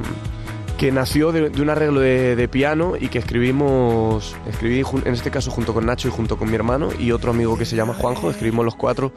que 0.79 0.93
nació 0.93 1.33
de, 1.33 1.51
de 1.51 1.63
un 1.63 1.71
arreglo 1.71 2.01
de, 2.01 2.37
de 2.37 2.49
piano 2.49 2.95
y 2.99 3.09
que 3.09 3.19
escribimos, 3.19 4.37
escribí 4.49 4.83
en 5.05 5.13
este 5.13 5.31
caso 5.31 5.51
junto 5.51 5.75
con 5.75 5.85
Nacho 5.87 6.09
y 6.09 6.11
junto 6.13 6.37
con 6.37 6.49
mi 6.49 6.55
hermano 6.55 6.91
y 6.99 7.11
otro 7.11 7.31
amigo 7.33 7.59
que 7.59 7.65
se 7.65 7.75
llama 7.77 7.95
Juanjo, 7.95 8.31
escribimos 8.31 8.65
los 8.65 8.77
cuatro. 8.77 9.13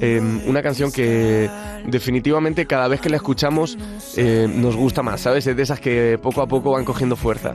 eh, 0.00 0.20
una 0.46 0.62
canción 0.62 0.90
que 0.92 1.50
definitivamente 1.86 2.66
cada 2.66 2.88
vez 2.88 3.00
que 3.00 3.10
la 3.10 3.16
escuchamos 3.16 3.76
eh, 4.16 4.48
nos 4.48 4.76
gusta 4.76 5.02
más, 5.02 5.20
¿sabes? 5.20 5.46
Es 5.46 5.56
de 5.56 5.62
esas 5.62 5.80
que 5.80 6.18
poco 6.22 6.40
a 6.42 6.46
poco 6.46 6.70
van 6.72 6.84
cogiendo 6.84 7.16
fuerza. 7.16 7.54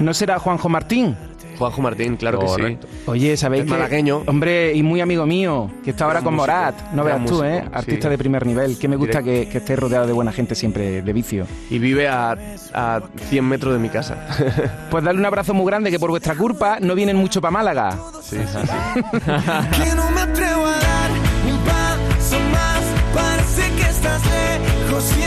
¿No 0.00 0.12
será 0.14 0.38
Juanjo 0.38 0.68
Martín? 0.68 1.16
Juanjo 1.58 1.82
Martín, 1.82 2.16
claro 2.16 2.38
Correcto. 2.40 2.86
que 2.86 2.92
sí. 2.92 3.02
Oye, 3.06 3.36
¿sabéis 3.36 3.62
Es 3.64 3.66
que- 3.70 3.76
malagueño. 3.76 4.22
Hombre, 4.26 4.74
y 4.74 4.82
muy 4.82 5.00
amigo 5.00 5.26
mío, 5.26 5.70
que 5.84 5.90
está 5.90 6.04
ahora 6.04 6.22
con 6.22 6.34
músico, 6.34 6.52
Morat. 6.52 6.92
No 6.92 7.04
veas 7.04 7.24
tú, 7.24 7.42
¿eh? 7.42 7.64
Artista 7.72 8.08
sí. 8.08 8.10
de 8.10 8.18
primer 8.18 8.46
nivel. 8.46 8.78
Que 8.78 8.88
me 8.88 8.96
gusta 8.96 9.22
que, 9.22 9.48
que 9.48 9.58
esté 9.58 9.76
rodeado 9.76 10.06
de 10.06 10.12
buena 10.12 10.32
gente 10.32 10.54
siempre 10.54 11.02
de 11.02 11.12
vicio. 11.12 11.46
Y 11.70 11.78
vive 11.78 12.08
a, 12.08 12.36
a 12.74 13.00
100 13.28 13.44
metros 13.44 13.72
de 13.72 13.78
mi 13.78 13.88
casa. 13.88 14.16
Pues 14.90 15.04
darle 15.04 15.20
un 15.20 15.26
abrazo 15.26 15.52
muy 15.54 15.66
grande, 15.66 15.90
que 15.90 15.98
por 15.98 16.10
vuestra 16.10 16.34
culpa 16.34 16.78
no 16.80 16.94
vienen 16.94 17.16
mucho 17.16 17.40
para 17.40 17.50
Málaga. 17.50 17.98
Sí, 18.22 18.36
sí, 18.38 18.58
sí. 18.62 19.02
Que 19.12 19.94
no 19.94 20.10
me 20.12 20.20
atrevo 20.20 20.64
a 20.66 20.78
dar 20.78 21.10
un 21.50 21.58
paso 21.64 22.38
más. 22.52 22.82
Parece 23.14 23.62
que 23.76 23.82
estás 23.90 24.22
lejos 24.26 25.12
y 25.18 25.22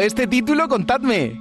este 0.00 0.26
título, 0.26 0.68
contadme. 0.68 1.40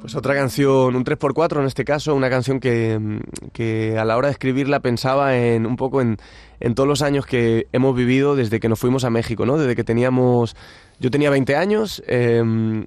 Pues 0.00 0.14
otra 0.14 0.34
canción, 0.34 0.94
un 0.94 1.04
3x4 1.04 1.60
en 1.60 1.66
este 1.66 1.84
caso, 1.84 2.14
una 2.14 2.30
canción 2.30 2.60
que, 2.60 3.20
que 3.52 3.98
a 3.98 4.04
la 4.04 4.16
hora 4.16 4.28
de 4.28 4.32
escribirla 4.32 4.80
pensaba 4.80 5.36
en 5.36 5.66
un 5.66 5.76
poco 5.76 6.00
en, 6.00 6.16
en 6.60 6.74
todos 6.74 6.88
los 6.88 7.02
años 7.02 7.26
que 7.26 7.66
hemos 7.72 7.94
vivido 7.96 8.36
desde 8.36 8.60
que 8.60 8.68
nos 8.68 8.78
fuimos 8.78 9.04
a 9.04 9.10
México, 9.10 9.46
¿no? 9.46 9.58
Desde 9.58 9.74
que 9.76 9.84
teníamos... 9.84 10.56
Yo 10.98 11.10
tenía 11.10 11.28
20 11.28 11.56
años, 11.56 12.02
eh, 12.06 12.42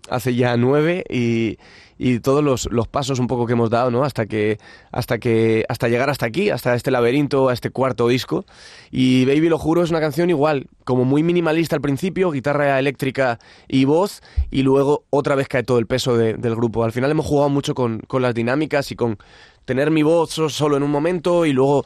hace 0.09 0.33
ya 0.33 0.57
9 0.57 1.03
y, 1.11 1.59
y 1.99 2.19
todos 2.21 2.43
los, 2.43 2.67
los 2.71 2.87
pasos 2.87 3.19
un 3.19 3.27
poco 3.27 3.45
que 3.45 3.53
hemos 3.53 3.69
dado, 3.69 3.91
¿no? 3.91 4.03
Hasta 4.03 4.25
que, 4.25 4.57
hasta 4.91 5.19
que, 5.19 5.63
hasta 5.69 5.89
llegar 5.89 6.09
hasta 6.09 6.25
aquí, 6.25 6.49
hasta 6.49 6.73
este 6.73 6.89
laberinto, 6.89 7.49
a 7.49 7.53
este 7.53 7.69
cuarto 7.69 8.07
disco. 8.07 8.45
Y 8.89 9.25
Baby 9.25 9.49
lo 9.49 9.59
juro 9.59 9.83
es 9.83 9.91
una 9.91 9.99
canción 9.99 10.31
igual, 10.31 10.65
como 10.85 11.05
muy 11.05 11.21
minimalista 11.21 11.75
al 11.75 11.83
principio, 11.83 12.31
guitarra 12.31 12.79
eléctrica 12.79 13.37
y 13.67 13.85
voz, 13.85 14.23
y 14.49 14.63
luego 14.63 15.03
otra 15.11 15.35
vez 15.35 15.47
cae 15.47 15.61
todo 15.61 15.77
el 15.77 15.85
peso 15.85 16.17
de- 16.17 16.33
del 16.33 16.55
grupo. 16.55 16.83
Al 16.83 16.91
final 16.91 17.11
hemos 17.11 17.27
jugado 17.27 17.49
mucho 17.49 17.75
con, 17.75 17.99
con 18.07 18.23
las 18.23 18.33
dinámicas 18.33 18.91
y 18.91 18.95
con 18.95 19.19
tener 19.65 19.91
mi 19.91 20.01
voz 20.01 20.31
so- 20.31 20.49
solo 20.49 20.77
en 20.77 20.81
un 20.81 20.89
momento 20.89 21.45
y 21.45 21.53
luego 21.53 21.85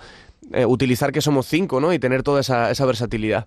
eh, 0.52 0.66
utilizar 0.66 1.12
que 1.12 1.22
somos 1.22 1.48
cinco, 1.48 1.80
¿no? 1.80 1.94
Y 1.94 2.00
tener 2.00 2.24
toda 2.24 2.42
esa, 2.42 2.72
esa 2.72 2.86
versatilidad. 2.86 3.46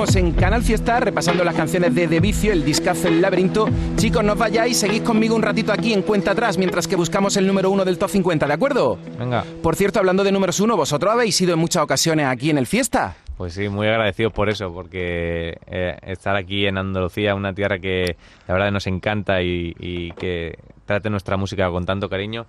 Estamos 0.00 0.16
en 0.16 0.32
Canal 0.32 0.62
Fiesta 0.62 0.98
repasando 0.98 1.44
las 1.44 1.54
canciones 1.54 1.94
de 1.94 2.08
De 2.08 2.20
Vicio, 2.20 2.54
el 2.54 2.64
discazo 2.64 3.08
El 3.08 3.20
Laberinto. 3.20 3.68
Chicos, 3.96 4.24
no 4.24 4.32
os 4.32 4.38
vayáis, 4.38 4.78
seguid 4.78 5.02
conmigo 5.02 5.36
un 5.36 5.42
ratito 5.42 5.74
aquí 5.74 5.92
en 5.92 6.00
cuenta 6.00 6.30
atrás 6.30 6.56
mientras 6.56 6.88
que 6.88 6.96
buscamos 6.96 7.36
el 7.36 7.46
número 7.46 7.70
uno 7.70 7.84
del 7.84 7.98
top 7.98 8.08
50, 8.08 8.46
¿de 8.46 8.52
acuerdo? 8.54 8.98
Venga. 9.18 9.44
Por 9.62 9.76
cierto, 9.76 9.98
hablando 9.98 10.24
de 10.24 10.32
números 10.32 10.58
uno, 10.58 10.74
¿vosotros 10.74 11.12
habéis 11.12 11.38
ido 11.42 11.52
en 11.52 11.58
muchas 11.58 11.82
ocasiones 11.82 12.24
aquí 12.28 12.48
en 12.48 12.56
el 12.56 12.66
Fiesta? 12.66 13.14
Pues 13.36 13.52
sí, 13.52 13.68
muy 13.68 13.88
agradecidos 13.88 14.32
por 14.32 14.48
eso, 14.48 14.72
porque 14.72 15.58
eh, 15.66 15.98
estar 16.00 16.34
aquí 16.34 16.64
en 16.64 16.78
Andalucía, 16.78 17.34
una 17.34 17.52
tierra 17.52 17.78
que 17.78 18.16
la 18.48 18.54
verdad 18.54 18.70
nos 18.70 18.86
encanta 18.86 19.42
y, 19.42 19.74
y 19.78 20.12
que 20.12 20.54
trate 20.86 21.10
nuestra 21.10 21.36
música 21.36 21.68
con 21.68 21.84
tanto 21.84 22.08
cariño. 22.08 22.46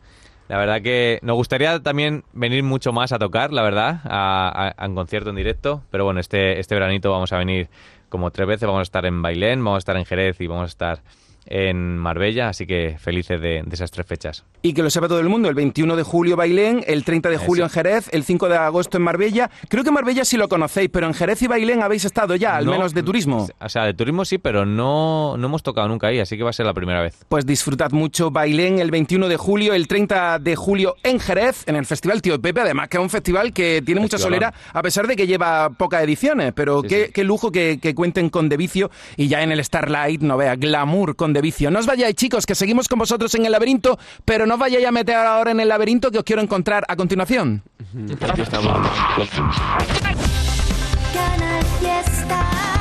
La 0.51 0.57
verdad 0.57 0.81
que 0.81 1.17
nos 1.21 1.37
gustaría 1.37 1.79
también 1.79 2.25
venir 2.33 2.61
mucho 2.61 2.91
más 2.91 3.13
a 3.13 3.19
tocar, 3.19 3.53
la 3.53 3.61
verdad, 3.61 4.01
a, 4.03 4.75
un 4.85 4.95
concierto 4.95 5.29
en 5.29 5.37
directo, 5.37 5.81
pero 5.91 6.03
bueno, 6.03 6.19
este, 6.19 6.59
este 6.59 6.75
veranito 6.75 7.09
vamos 7.09 7.31
a 7.31 7.37
venir 7.37 7.69
como 8.09 8.31
tres 8.31 8.49
veces, 8.49 8.67
vamos 8.67 8.81
a 8.81 8.83
estar 8.83 9.05
en 9.05 9.21
Bailén, 9.21 9.63
vamos 9.63 9.77
a 9.77 9.77
estar 9.77 9.95
en 9.95 10.03
Jerez 10.03 10.41
y 10.41 10.47
vamos 10.47 10.63
a 10.63 10.67
estar 10.67 11.03
en 11.45 11.97
Marbella, 11.97 12.49
así 12.49 12.65
que 12.65 12.97
felices 12.99 13.41
de, 13.41 13.63
de 13.65 13.73
esas 13.73 13.91
tres 13.91 14.05
fechas. 14.05 14.43
Y 14.61 14.73
que 14.73 14.83
lo 14.83 14.89
sepa 14.89 15.07
todo 15.07 15.19
el 15.19 15.29
mundo, 15.29 15.49
el 15.49 15.55
21 15.55 15.95
de 15.95 16.03
julio 16.03 16.35
Bailén, 16.35 16.83
el 16.87 17.03
30 17.03 17.29
de 17.29 17.37
julio 17.37 17.63
en 17.63 17.69
Jerez, 17.69 18.09
el 18.11 18.23
5 18.23 18.47
de 18.47 18.57
agosto 18.57 18.97
en 18.97 19.03
Marbella. 19.03 19.49
Creo 19.69 19.83
que 19.83 19.91
Marbella 19.91 20.23
sí 20.23 20.37
lo 20.37 20.47
conocéis, 20.47 20.89
pero 20.91 21.07
en 21.07 21.13
Jerez 21.13 21.41
y 21.41 21.47
Bailén 21.47 21.81
habéis 21.81 22.05
estado 22.05 22.35
ya, 22.35 22.57
al 22.57 22.65
No, 22.65 22.71
menos 22.71 22.93
de 22.93 23.03
turismo. 23.03 23.47
O 23.59 23.69
sea, 23.69 23.85
de 23.85 23.93
turismo 23.93 24.23
sí, 24.23 24.37
pero 24.37 24.65
no, 24.65 25.35
no 25.37 25.47
hemos 25.47 25.63
tocado 25.63 25.87
nunca 25.87 26.07
ahí, 26.07 26.19
así 26.19 26.37
que 26.37 26.43
va 26.43 26.51
a 26.51 26.53
ser 26.53 26.65
la 26.65 26.73
primera 26.73 27.01
vez. 27.01 27.25
Pues 27.27 27.45
disfrutad 27.45 27.91
mucho 27.91 28.29
Bailén 28.29 28.79
el 28.79 28.91
21 28.91 29.27
de 29.27 29.37
julio, 29.37 29.73
el 29.73 29.87
30 29.87 30.39
de 30.39 30.55
julio 30.55 30.95
en 31.03 31.19
Jerez, 31.19 31.63
en 31.67 31.75
el 31.75 31.85
Festival 31.85 32.21
Tío 32.21 32.39
Pepe, 32.39 32.61
además 32.61 32.87
que 32.87 32.97
es 32.97 33.03
un 33.03 33.09
festival 33.09 33.53
que 33.53 33.81
tiene 33.85 33.99
mucha 34.01 34.17
solera, 34.17 34.53
a 34.73 34.81
pesar 34.81 35.07
de 35.07 35.15
que 35.15 35.27
lleva 35.27 35.69
pocas 35.71 36.03
ediciones, 36.03 36.53
pero 36.53 36.83
qué, 36.83 37.11
qué 37.13 37.23
lujo 37.23 37.51
que, 37.51 37.79
que 37.81 37.95
cuenten 37.95 38.29
con 38.29 38.47
De 38.49 38.57
Vicio 38.57 38.91
y 39.17 39.27
ya 39.27 39.41
en 39.41 39.51
el 39.51 39.63
Starlight, 39.63 40.21
no 40.21 40.37
vea, 40.37 40.55
glamour 40.55 41.15
con 41.15 41.30
De 41.33 41.41
Vicio. 41.41 41.71
No 41.71 41.79
os 41.79 41.85
vayáis 41.85 42.15
chicos, 42.15 42.45
que 42.45 42.55
seguimos 42.55 42.87
con 42.87 42.99
vosotros 42.99 43.33
en 43.35 43.45
el 43.45 43.51
laberinto, 43.51 43.97
pero 44.25 44.45
no 44.45 44.55
os 44.55 44.59
vayáis 44.59 44.85
a 44.85 44.91
meter 44.91 45.15
ahora 45.15 45.51
en 45.51 45.59
el 45.59 45.67
laberinto 45.67 46.11
que 46.11 46.19
os 46.19 46.23
quiero 46.23 46.41
encontrar 46.41 46.85
a 46.87 46.95
continuación. 46.95 47.63
Canal 51.13 51.65
Fiesta. 51.79 52.80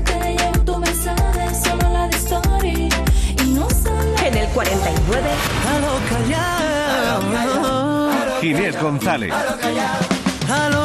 49. 4.53 5.29
Ginés 8.41 8.81
González. 8.81 9.31
A 10.49 10.69
lo 10.69 10.80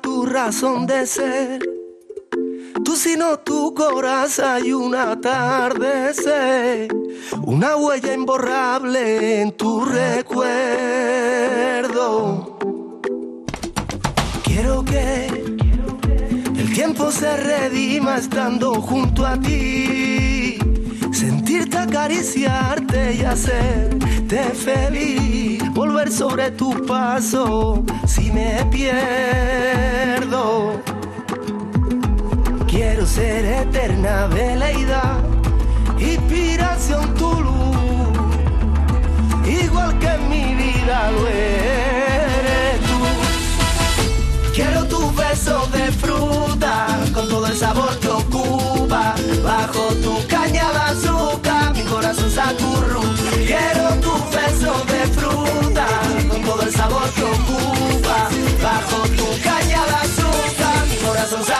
tu 0.00 0.26
razón 0.26 0.86
de 0.86 1.06
ser. 1.06 1.60
Tú 2.84 2.94
sino 2.96 3.38
tu 3.38 3.72
corazón 3.74 4.66
y 4.66 4.72
un 4.72 4.94
atardecer. 4.94 6.88
Una 7.42 7.76
huella 7.76 8.12
imborrable 8.12 9.40
en 9.40 9.52
tu 9.56 9.84
recuerdo. 9.84 10.18
Quiero 14.42 14.84
que 14.84 15.26
el 16.56 16.72
tiempo 16.74 17.10
se 17.10 17.36
redima 17.36 18.18
estando 18.18 18.74
junto 18.74 19.24
a 19.26 19.40
ti. 19.40 20.58
Sentirte 21.12 21.78
acariciarte 21.78 23.14
y 23.14 23.22
hacerte 23.22 24.44
feliz. 24.50 25.63
Volver 25.74 26.12
sobre 26.12 26.52
tu 26.52 26.86
paso 26.86 27.82
si 28.06 28.30
me 28.30 28.64
pierdo. 28.70 30.80
Quiero 32.68 33.04
ser 33.04 33.44
eterna 33.44 34.28
veleidad, 34.28 35.18
inspiración 35.98 37.12
tu 37.14 37.32
luz. 37.40 37.56
Igual 39.46 39.98
que 39.98 40.16
mi 40.30 40.54
vida 40.54 41.10
lo 41.10 41.26
eres 41.26 41.83
beso 45.14 45.66
de 45.72 45.92
fruta 45.92 46.86
con 47.12 47.28
todo 47.28 47.46
el 47.46 47.56
sabor 47.56 47.98
que 47.98 48.08
ocupa. 48.08 49.14
Bajo 49.42 49.82
tu 50.02 50.26
caña 50.26 50.70
de 50.72 50.78
azúcar, 50.92 51.72
mi 51.74 51.82
corazón 51.82 52.30
se 52.30 52.40
acurruca. 52.40 53.30
Quiero 53.46 53.88
tu 54.00 54.12
beso 54.36 54.72
de 54.92 55.02
fruta 55.16 55.86
con 56.28 56.42
todo 56.42 56.62
el 56.62 56.72
sabor 56.72 57.08
que 57.10 57.22
ocupa. 57.22 58.28
Bajo 58.62 58.98
tu 59.18 59.26
caña 59.42 59.80
de 59.90 59.96
azúcar, 60.06 60.86
mi 60.90 60.96
corazón 61.06 61.44
se 61.44 61.52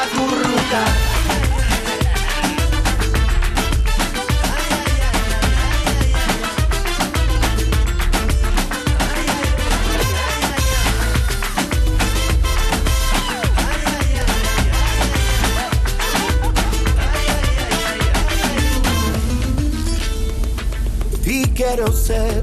quiero 21.84 21.92
ser 21.92 22.42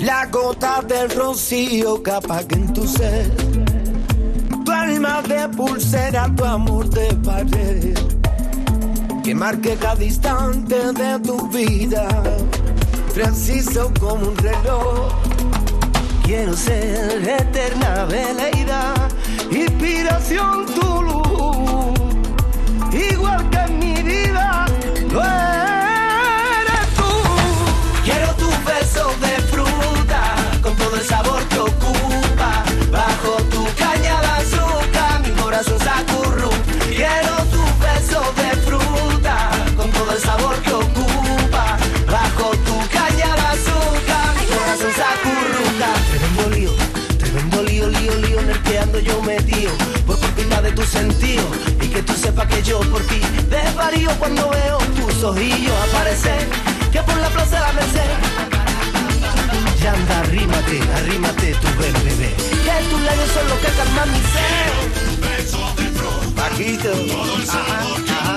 la 0.00 0.26
gota 0.26 0.82
del 0.82 1.10
rocío 1.10 2.02
que 2.02 2.12
en 2.50 2.72
tu 2.72 2.86
ser. 2.86 3.30
Tu 4.64 4.72
alma 4.72 5.22
de 5.22 5.48
pulsera, 5.48 6.30
tu 6.36 6.44
amor 6.44 6.88
de 6.90 7.14
pared. 7.24 7.96
Que 9.22 9.34
marque 9.34 9.76
cada 9.76 10.04
instante 10.04 10.92
de 10.92 11.18
tu 11.20 11.48
vida. 11.48 12.08
Preciso 13.14 13.90
como 13.98 14.28
un 14.28 14.36
reloj. 14.36 15.12
Quiero 16.24 16.54
ser 16.56 17.26
eterna 17.26 18.04
veleidad, 18.06 19.08
inspiración 19.50 20.66
tu 20.66 20.95
y 52.42 52.46
que 52.48 52.62
yo 52.62 52.80
por 52.80 53.02
ti 53.06 53.20
desvarío 53.48 54.10
cuando 54.18 54.50
veo 54.50 54.78
tus 54.96 55.22
ojillos 55.22 55.74
aparecer. 55.88 56.46
Que 56.92 57.02
por 57.02 57.16
la 57.16 57.28
plaza 57.28 57.60
la 57.60 57.72
Merced 57.72 58.00
ya 59.82 59.92
anda, 59.92 60.20
arrímate, 60.20 60.80
arrímate 60.96 61.54
tu 61.54 61.68
bebé. 61.78 62.34
Que 62.64 62.88
tus 62.90 63.00
labios 63.02 63.30
son 63.30 63.48
los 63.48 63.58
que 63.58 63.68
calman 63.78 64.12
mi 64.12 64.20
sed. 64.34 64.72
Bajito. 66.34 66.92
Ajá, 67.48 67.62
ajá. 68.20 68.35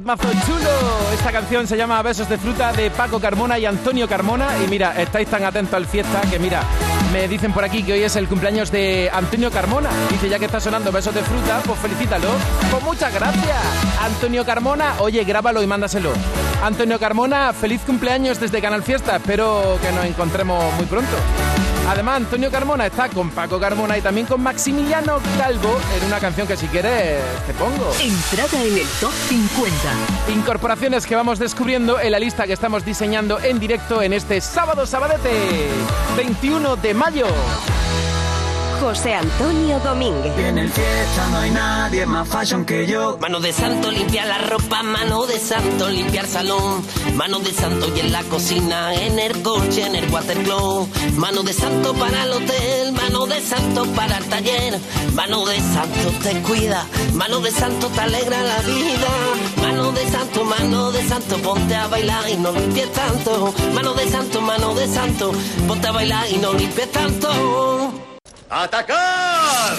Ritmazo 0.00 0.32
chulo. 0.46 1.12
Esta 1.12 1.30
canción 1.30 1.66
se 1.66 1.76
llama 1.76 2.00
Besos 2.00 2.26
de 2.26 2.38
fruta 2.38 2.72
de 2.72 2.90
Paco 2.90 3.20
Carmona 3.20 3.58
y 3.58 3.66
Antonio 3.66 4.08
Carmona. 4.08 4.48
Y 4.64 4.66
mira, 4.66 4.98
estáis 4.98 5.28
tan 5.28 5.44
atentos 5.44 5.74
al 5.74 5.84
fiesta 5.84 6.22
que 6.22 6.38
mira, 6.38 6.62
me 7.12 7.28
dicen 7.28 7.52
por 7.52 7.64
aquí 7.64 7.82
que 7.82 7.92
hoy 7.92 8.02
es 8.02 8.16
el 8.16 8.26
cumpleaños 8.26 8.72
de 8.72 9.10
Antonio 9.12 9.50
Carmona. 9.50 9.90
Dice, 10.08 10.30
ya 10.30 10.38
que 10.38 10.46
está 10.46 10.58
sonando 10.58 10.90
Besos 10.90 11.14
de 11.14 11.20
fruta, 11.20 11.60
pues 11.66 11.78
felicítalo. 11.80 12.28
Pues 12.70 12.82
muchas 12.82 13.12
gracias. 13.12 13.58
Antonio 14.00 14.42
Carmona, 14.42 14.94
oye, 15.00 15.22
grábalo 15.22 15.62
y 15.62 15.66
mándaselo. 15.66 16.14
Antonio 16.64 16.98
Carmona, 16.98 17.52
feliz 17.52 17.82
cumpleaños 17.82 18.40
desde 18.40 18.62
Canal 18.62 18.82
Fiesta. 18.82 19.16
Espero 19.16 19.78
que 19.82 19.92
nos 19.92 20.06
encontremos 20.06 20.64
muy 20.76 20.86
pronto. 20.86 21.14
Además, 21.88 22.16
Antonio 22.18 22.50
Carmona 22.50 22.86
está 22.86 23.08
con 23.08 23.30
Paco 23.30 23.58
Carmona 23.58 23.98
y 23.98 24.00
también 24.00 24.26
con 24.26 24.42
Maximiliano 24.42 25.18
Calvo 25.38 25.78
en 25.98 26.06
una 26.06 26.20
canción 26.20 26.46
que 26.46 26.56
si 26.56 26.66
quieres 26.68 27.20
te 27.46 27.52
pongo. 27.54 27.92
Entrada 28.00 28.64
en 28.64 28.78
el 28.78 28.86
top 29.00 29.12
50. 29.28 29.74
Incorporaciones 30.32 31.06
que 31.06 31.16
vamos 31.16 31.38
descubriendo 31.38 31.98
en 31.98 32.12
la 32.12 32.18
lista 32.18 32.46
que 32.46 32.52
estamos 32.52 32.84
diseñando 32.84 33.40
en 33.40 33.58
directo 33.58 34.02
en 34.02 34.12
este 34.12 34.40
sábado 34.40 34.86
sabadete, 34.86 35.68
21 36.16 36.76
de 36.76 36.94
mayo. 36.94 37.26
José 38.80 39.14
Antonio 39.14 39.78
Domínguez. 39.80 40.32
En 40.38 40.56
el 40.56 40.70
fiesta 40.70 41.28
no 41.30 41.38
hay 41.38 41.50
nadie 41.50 42.06
más 42.06 42.26
fashion 42.26 42.64
que 42.64 42.86
yo. 42.86 43.18
Mano 43.20 43.38
de 43.38 43.52
santo 43.52 43.90
limpia 43.90 44.24
la 44.24 44.38
ropa, 44.38 44.82
mano 44.82 45.26
de 45.26 45.38
santo 45.38 45.90
limpiar 45.90 46.26
salón, 46.26 46.82
mano 47.14 47.40
de 47.40 47.52
santo 47.52 47.94
y 47.94 48.00
en 48.00 48.10
la 48.10 48.22
cocina, 48.24 48.94
en 48.94 49.18
el 49.18 49.42
coche, 49.42 49.84
en 49.86 49.96
el 49.96 50.10
watercloak, 50.10 50.88
mano 51.16 51.42
de 51.42 51.52
santo 51.52 51.92
para 51.92 52.24
el 52.24 52.32
hotel, 52.32 52.92
mano 52.92 53.26
de 53.26 53.40
santo 53.42 53.84
para 53.94 54.16
el 54.16 54.24
taller, 54.24 54.78
mano 55.12 55.44
de 55.44 55.60
santo 55.60 56.10
te 56.22 56.40
cuida, 56.40 56.86
mano 57.12 57.40
de 57.40 57.50
santo 57.50 57.88
te 57.88 58.00
alegra 58.00 58.42
la 58.42 58.60
vida, 58.62 59.08
mano 59.60 59.92
de 59.92 60.10
santo, 60.10 60.44
mano 60.44 60.90
de 60.90 61.06
santo, 61.06 61.36
ponte 61.42 61.74
a 61.74 61.86
bailar 61.86 62.30
y 62.30 62.36
no 62.38 62.50
limpies 62.52 62.90
tanto, 62.92 63.52
mano 63.74 63.92
de 63.92 64.08
santo, 64.08 64.40
mano 64.40 64.74
de 64.74 64.88
santo, 64.88 65.32
ponte 65.68 65.86
a 65.86 65.92
bailar 65.92 66.30
y 66.30 66.38
no 66.38 66.54
limpies 66.54 66.90
tanto. 66.90 68.09
¡Atacar! 68.50 69.76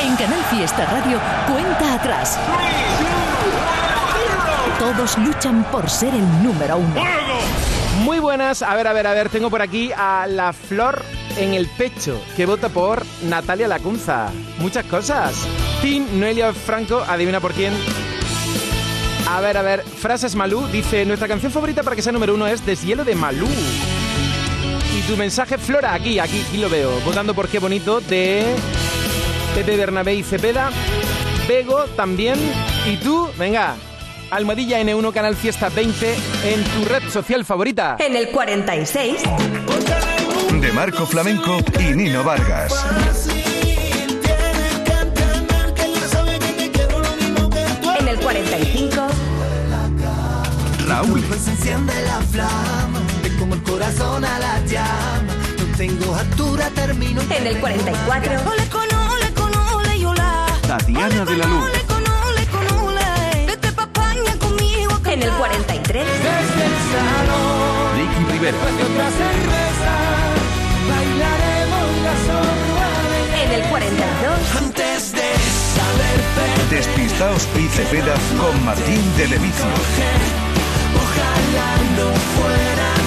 En 0.00 0.16
Canal 0.16 0.44
Fiesta 0.50 0.84
Radio, 0.86 1.20
cuenta 1.46 1.94
atrás. 1.94 2.36
Todos 4.80 5.16
luchan 5.18 5.62
por 5.70 5.88
ser 5.88 6.12
el 6.12 6.42
número 6.42 6.76
uno. 6.76 7.00
Muy 8.00 8.18
buenas, 8.18 8.62
a 8.62 8.74
ver, 8.74 8.88
a 8.88 8.92
ver, 8.92 9.06
a 9.06 9.14
ver, 9.14 9.28
tengo 9.28 9.48
por 9.48 9.62
aquí 9.62 9.92
a 9.96 10.26
la 10.26 10.52
flor 10.52 11.04
en 11.36 11.54
el 11.54 11.68
pecho, 11.68 12.20
que 12.36 12.46
vota 12.46 12.68
por 12.68 13.04
Natalia 13.22 13.68
Lacunza. 13.68 14.30
Muchas 14.58 14.84
cosas. 14.86 15.36
Tim 15.82 16.18
Noelia 16.18 16.52
Franco, 16.52 17.04
adivina 17.08 17.38
por 17.38 17.52
quién. 17.52 17.72
A 19.30 19.40
ver, 19.40 19.56
a 19.56 19.62
ver, 19.62 19.84
frases 19.84 20.34
Malú 20.34 20.66
dice, 20.66 21.04
nuestra 21.04 21.28
canción 21.28 21.52
favorita 21.52 21.84
para 21.84 21.94
que 21.94 22.02
sea 22.02 22.12
número 22.12 22.34
uno 22.34 22.48
es 22.48 22.66
Deshielo 22.66 23.04
de 23.04 23.14
Malú. 23.14 23.46
Y 24.96 25.02
tu 25.02 25.16
mensaje, 25.16 25.58
Flora, 25.58 25.92
aquí, 25.92 26.18
aquí, 26.18 26.44
aquí 26.46 26.56
lo 26.58 26.70
veo. 26.70 27.00
Votando 27.00 27.34
por 27.34 27.48
qué 27.48 27.58
bonito 27.58 28.00
de 28.00 28.54
Pepe 29.54 29.76
Bernabé 29.76 30.14
y 30.14 30.22
Cepeda. 30.22 30.70
Bego 31.48 31.84
también. 31.96 32.38
Y 32.86 32.96
tú, 32.98 33.28
venga, 33.36 33.74
Almohadilla 34.30 34.80
N1 34.80 35.12
Canal 35.12 35.36
Fiesta 35.36 35.68
20 35.68 36.14
en 36.44 36.64
tu 36.64 36.84
red 36.84 37.08
social 37.10 37.44
favorita. 37.44 37.96
En 37.98 38.16
el 38.16 38.28
46. 38.30 39.22
De 40.60 40.72
Marco 40.72 41.06
Flamenco 41.06 41.58
y 41.78 41.94
Nino 41.94 42.22
Vargas. 42.24 42.86
En 47.98 48.08
el 48.08 48.16
45. 48.18 49.06
Raúl. 50.86 51.24
Corazón 53.74 54.24
a 54.24 54.38
la 54.38 54.60
llama. 54.66 55.32
No 55.58 55.76
tengo 55.76 56.14
altura, 56.14 56.70
termino. 56.70 57.20
En 57.28 57.46
el 57.46 57.58
44. 57.58 58.32
Ole 58.50 58.66
con 58.68 58.88
ole 59.10 59.28
con 59.34 59.50
ole 59.74 59.96
y 59.96 60.04
hola. 60.04 60.46
Tatiana 60.66 61.24
de 61.24 61.36
la 61.36 61.46
Luz. 61.46 61.64
Ole 61.64 61.82
con 61.92 62.02
ole 62.26 62.44
con 62.54 62.66
ole. 62.86 63.46
Vete 63.46 63.72
pa' 63.72 63.82
España 63.90 64.32
conmigo. 64.38 64.92
En 65.06 65.22
el 65.22 65.28
cantar. 65.28 65.38
43. 65.38 66.06
Desde 66.06 66.62
el 66.70 66.76
salón, 66.92 67.86
Ricky 67.96 68.22
Rivera. 68.32 68.58
de 68.78 68.82
otra 68.90 69.08
cerveza, 69.22 69.94
bailaremos 70.90 71.88
la 72.06 72.14
zorra 72.26 72.88
En 73.42 73.50
el 73.58 73.62
42. 73.70 74.56
Antes 74.62 75.12
de 75.18 75.28
saber 75.78 76.18
perder, 76.36 76.68
Despistaos 76.70 77.48
y 77.58 77.66
Cepeda 77.76 78.14
con 78.38 78.64
Martín 78.64 79.04
de 79.16 79.26
Levicio. 79.28 79.66
ojalá 81.02 81.70
no 81.98 82.06
fuera 82.36 83.03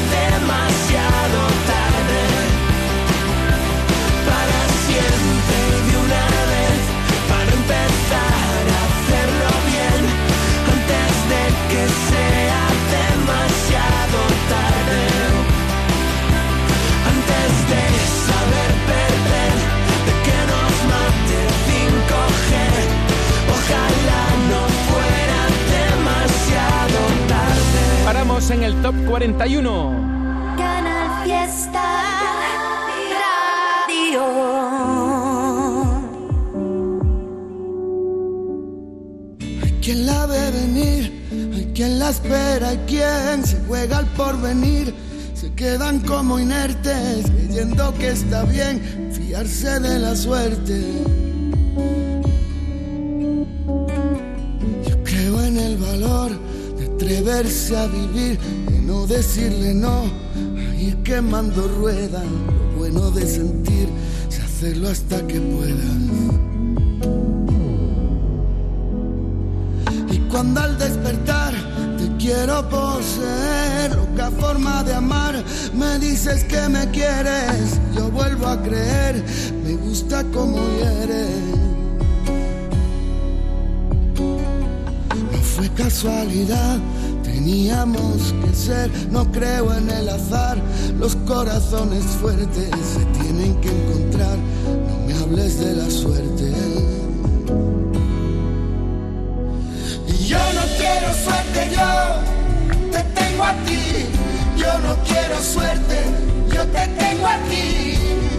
en 28.49 28.63
el 28.63 28.81
top 28.81 28.95
41. 29.07 30.55
Canal 30.57 31.25
Fiesta 31.25 31.83
Radio. 33.89 34.23
Hay 39.63 39.71
quien 39.81 40.05
la 40.05 40.25
ve 40.27 40.51
venir, 40.51 41.51
hay 41.55 41.71
quien 41.73 41.99
la 41.99 42.09
espera, 42.09 42.69
hay 42.69 42.77
quien 42.87 43.45
se 43.45 43.59
juega 43.67 43.97
al 43.97 44.05
porvenir. 44.13 44.93
Se 45.33 45.53
quedan 45.53 45.99
como 45.99 46.39
inertes, 46.39 47.29
creyendo 47.29 47.93
que 47.95 48.11
está 48.11 48.43
bien 48.43 49.11
fiarse 49.11 49.79
de 49.81 49.99
la 49.99 50.15
suerte. 50.15 51.26
Atreverse 57.27 57.75
a 57.75 57.87
vivir, 57.87 58.39
de 58.69 58.79
no 58.81 59.05
decirle 59.05 59.73
no, 59.73 60.05
ir 60.79 60.95
quemando 61.03 61.67
ruedas. 61.67 62.23
Lo 62.23 62.79
bueno 62.79 63.11
de 63.11 63.27
sentir, 63.27 63.89
es 64.29 64.39
hacerlo 64.39 64.87
hasta 64.87 65.27
que 65.27 65.39
puedas. 65.39 65.97
Y 70.09 70.19
cuando 70.29 70.61
al 70.61 70.77
despertar 70.77 71.53
te 71.97 72.23
quiero 72.23 72.69
poseer, 72.69 73.95
loca 73.95 74.31
forma 74.39 74.83
de 74.83 74.93
amar, 74.93 75.43
me 75.73 75.99
dices 75.99 76.45
que 76.45 76.69
me 76.69 76.89
quieres, 76.91 77.79
yo 77.93 78.09
vuelvo 78.09 78.47
a 78.47 78.61
creer, 78.63 79.21
me 79.65 79.75
gusta 79.75 80.23
como 80.31 80.59
eres. 81.01 81.57
Fue 85.57 85.69
casualidad, 85.69 86.77
teníamos 87.37 88.33
que 88.43 88.51
ser, 88.55 88.89
no 89.11 89.31
creo 89.31 89.71
en 89.71 89.89
el 89.91 90.09
azar, 90.09 90.57
los 90.97 91.15
corazones 91.17 92.03
fuertes 92.19 92.69
se 92.93 93.05
tienen 93.19 93.61
que 93.61 93.69
encontrar, 93.69 94.37
no 94.65 95.05
me 95.05 95.13
hables 95.13 95.59
de 95.59 95.73
la 95.75 95.87
suerte. 95.87 96.51
Y 100.07 100.25
yo 100.25 100.39
no 100.57 100.61
quiero 100.79 101.09
suerte, 101.25 101.59
yo 101.75 102.91
te 102.91 103.03
tengo 103.19 103.43
a 103.43 103.53
ti. 103.65 103.83
Yo 104.57 104.79
no 104.79 104.95
quiero 105.07 105.39
suerte, 105.39 105.97
yo 106.51 106.63
te 106.65 106.87
tengo 106.87 107.27
a 107.27 107.37
ti. 107.49 108.36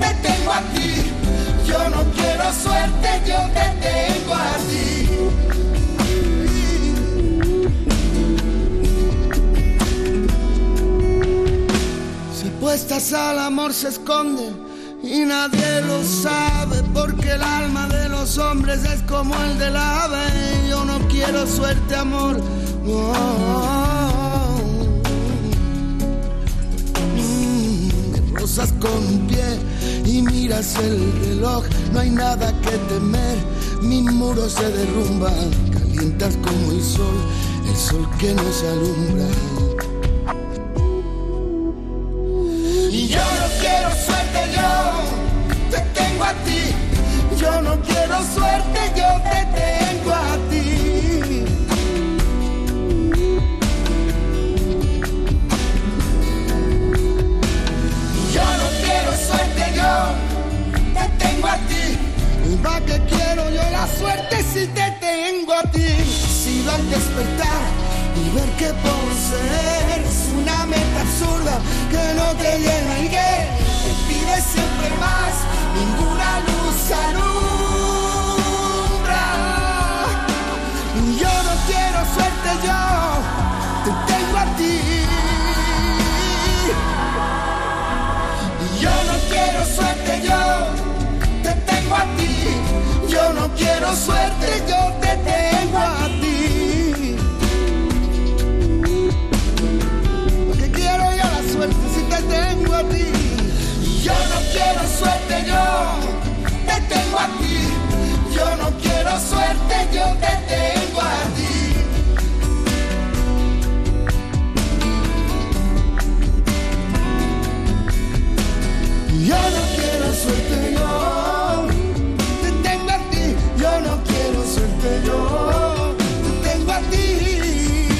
Te 0.00 0.14
tengo 0.26 0.52
a 0.52 0.60
ti. 0.74 1.12
Yo 1.66 1.88
no 1.88 2.02
quiero 2.12 2.52
suerte, 2.52 3.08
yo 3.26 3.38
te 3.56 3.66
tengo 3.86 4.34
a 4.34 4.52
ti. 4.68 5.08
Si 12.38 12.48
puestas 12.60 13.12
al 13.12 13.38
amor 13.38 13.72
se 13.72 13.88
esconden 13.88 14.72
y 15.02 15.24
nadie 15.24 15.80
lo 15.82 16.02
sabe 16.04 16.82
porque 16.94 17.32
el 17.32 17.42
alma 17.42 17.88
de 17.88 18.08
los 18.08 18.38
hombres 18.38 18.84
es 18.84 19.02
como 19.02 19.34
el 19.42 19.58
del 19.58 19.76
ave. 19.76 20.24
Yo 20.68 20.84
no 20.84 20.98
quiero 21.08 21.46
suerte, 21.46 21.96
amor. 21.96 22.40
No. 22.84 23.91
Con 28.58 29.26
pie 29.28 29.58
y 30.04 30.20
miras 30.20 30.76
el 30.76 31.10
reloj. 31.24 31.64
No 31.92 32.00
hay 32.00 32.10
nada 32.10 32.52
que 32.60 32.76
temer, 32.92 33.38
mis 33.80 34.02
muros 34.02 34.52
se 34.52 34.70
derrumban. 34.70 35.50
Calientas 35.72 36.36
como 36.36 36.72
el 36.72 36.82
sol, 36.82 37.16
el 37.66 37.76
sol 37.76 38.06
que 38.18 38.34
nos 38.34 38.62
alumbra. 38.62 39.51
Suerte, 93.94 94.62
yo 94.68 94.92
te 95.00 95.16
tengo 95.18 95.78
a 95.78 96.08
ti. 96.20 97.16
Porque 100.48 100.70
quiero 100.70 101.04
yo 101.12 101.24
la 101.24 101.52
suerte 101.52 101.84
si 101.94 102.02
te 102.04 102.22
tengo 102.22 102.74
a 102.74 102.82
ti. 102.84 103.06
Yo 104.02 104.12
no 104.12 104.40
quiero 104.52 104.82
suerte, 104.98 105.44
yo 105.46 105.62
te 106.66 106.80
tengo 106.94 107.18
a 107.18 107.26
ti. 107.38 107.58
Yo 108.34 108.56
no 108.56 108.70
quiero 108.80 109.10
suerte, 109.20 109.74
yo 109.92 110.04
te 110.20 110.26
tengo 110.26 110.41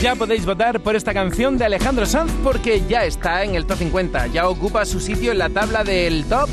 Ya 0.02 0.16
podéis 0.16 0.44
votar 0.44 0.80
por 0.80 0.96
esta 0.96 1.14
canción 1.14 1.56
de 1.56 1.64
Alejandro 1.64 2.06
Sanz 2.06 2.32
porque 2.42 2.82
ya 2.88 3.04
está 3.04 3.44
en 3.44 3.54
el 3.54 3.66
top 3.66 3.78
50, 3.78 4.26
ya 4.26 4.48
ocupa 4.48 4.84
su 4.84 4.98
sitio 4.98 5.30
en 5.30 5.38
la 5.38 5.48
tabla 5.48 5.84
del 5.84 6.24
top. 6.24 6.48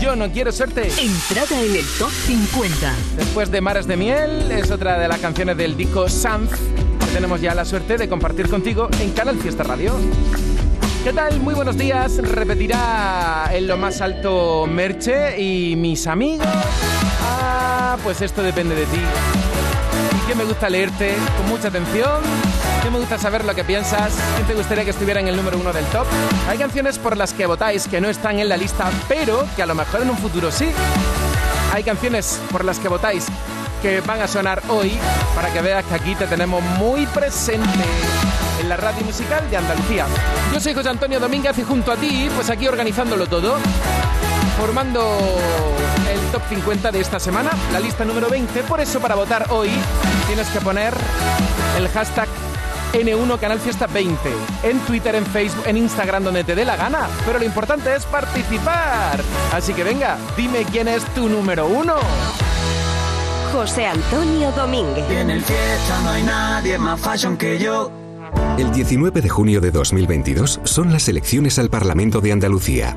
Yo 0.00 0.14
no 0.14 0.30
quiero 0.30 0.52
suerte. 0.52 0.82
Entrada 0.82 1.60
en 1.60 1.74
el 1.74 1.84
top 1.98 2.12
50. 2.12 2.94
Después 3.16 3.50
de 3.50 3.60
Mares 3.60 3.88
de 3.88 3.96
Miel, 3.96 4.52
es 4.52 4.70
otra 4.70 5.00
de 5.00 5.08
las 5.08 5.18
canciones 5.18 5.56
del 5.56 5.76
disco 5.76 6.08
Sanz 6.08 6.52
que 6.52 7.06
tenemos 7.12 7.40
ya 7.40 7.56
la 7.56 7.64
suerte 7.64 7.96
de 7.96 8.08
compartir 8.08 8.48
contigo 8.48 8.88
en 9.00 9.10
Canal 9.10 9.36
Fiesta 9.38 9.64
Radio. 9.64 9.92
¿Qué 11.02 11.12
tal? 11.12 11.40
Muy 11.40 11.54
buenos 11.54 11.76
días. 11.76 12.18
Repetirá 12.18 13.50
en 13.52 13.66
lo 13.66 13.76
más 13.76 14.00
alto 14.00 14.68
Merche 14.68 15.40
y 15.42 15.74
mis 15.74 16.06
amigos. 16.06 16.46
Ah, 17.20 17.98
pues 18.04 18.22
esto 18.22 18.44
depende 18.44 18.76
de 18.76 18.84
ti. 18.86 19.00
Que 20.30 20.36
me 20.36 20.44
gusta 20.44 20.70
leerte 20.70 21.16
con 21.36 21.48
mucha 21.48 21.66
atención. 21.66 22.22
Que 22.84 22.88
me 22.88 23.00
gusta 23.00 23.18
saber 23.18 23.44
lo 23.44 23.52
que 23.52 23.64
piensas. 23.64 24.12
¿Quién 24.36 24.46
te 24.46 24.54
gustaría 24.54 24.84
que 24.84 24.90
estuviera 24.90 25.18
en 25.18 25.26
el 25.26 25.34
número 25.34 25.58
uno 25.58 25.72
del 25.72 25.84
top? 25.86 26.06
Hay 26.48 26.56
canciones 26.56 27.00
por 27.00 27.16
las 27.16 27.32
que 27.32 27.46
votáis 27.46 27.88
que 27.88 28.00
no 28.00 28.08
están 28.08 28.38
en 28.38 28.48
la 28.48 28.56
lista, 28.56 28.88
pero 29.08 29.44
que 29.56 29.62
a 29.64 29.66
lo 29.66 29.74
mejor 29.74 30.02
en 30.02 30.10
un 30.10 30.16
futuro 30.16 30.52
sí. 30.52 30.70
Hay 31.72 31.82
canciones 31.82 32.40
por 32.52 32.64
las 32.64 32.78
que 32.78 32.86
votáis 32.86 33.26
que 33.82 34.02
van 34.02 34.22
a 34.22 34.28
sonar 34.28 34.62
hoy 34.68 34.96
para 35.34 35.52
que 35.52 35.62
veas 35.62 35.84
que 35.84 35.94
aquí 35.94 36.14
te 36.14 36.28
tenemos 36.28 36.62
muy 36.78 37.06
presente 37.06 37.84
en 38.60 38.68
la 38.68 38.76
radio 38.76 39.04
musical 39.04 39.50
de 39.50 39.56
Andalucía. 39.56 40.06
Yo 40.52 40.60
soy 40.60 40.74
José 40.74 40.90
Antonio 40.90 41.18
Domínguez 41.18 41.58
y 41.58 41.64
junto 41.64 41.90
a 41.90 41.96
ti, 41.96 42.30
pues 42.36 42.50
aquí 42.50 42.68
organizándolo 42.68 43.26
todo, 43.26 43.56
formando 44.56 45.18
top 46.30 46.42
50 46.48 46.92
de 46.92 47.00
esta 47.00 47.18
semana, 47.18 47.50
la 47.72 47.80
lista 47.80 48.04
número 48.04 48.28
20. 48.28 48.62
Por 48.64 48.80
eso 48.80 49.00
para 49.00 49.14
votar 49.14 49.46
hoy 49.50 49.70
tienes 50.26 50.48
que 50.48 50.60
poner 50.60 50.94
el 51.76 51.88
hashtag 51.88 52.28
N1 52.92 53.38
Canal 53.38 53.60
Fiesta 53.60 53.86
20 53.86 54.30
en 54.62 54.78
Twitter, 54.80 55.14
en 55.14 55.26
Facebook, 55.26 55.64
en 55.66 55.76
Instagram, 55.76 56.24
donde 56.24 56.44
te 56.44 56.54
dé 56.54 56.64
la 56.64 56.76
gana. 56.76 57.08
Pero 57.26 57.38
lo 57.38 57.44
importante 57.44 57.94
es 57.94 58.04
participar. 58.06 59.20
Así 59.52 59.72
que 59.74 59.84
venga, 59.84 60.18
dime 60.36 60.64
quién 60.70 60.88
es 60.88 61.04
tu 61.14 61.28
número 61.28 61.66
uno. 61.66 61.94
José 63.52 63.86
Antonio 63.86 64.52
Domínguez. 64.52 65.04
En 65.10 65.30
el 65.30 65.42
fiesta 65.42 66.00
no 66.04 66.10
hay 66.10 66.22
nadie 66.22 66.78
más 66.78 67.00
fashion 67.00 67.36
que 67.36 67.58
yo. 67.58 67.90
El 68.58 68.70
19 68.70 69.20
de 69.20 69.28
junio 69.28 69.60
de 69.60 69.70
2022 69.70 70.60
son 70.64 70.92
las 70.92 71.08
elecciones 71.08 71.58
al 71.58 71.70
Parlamento 71.70 72.20
de 72.20 72.32
Andalucía. 72.32 72.96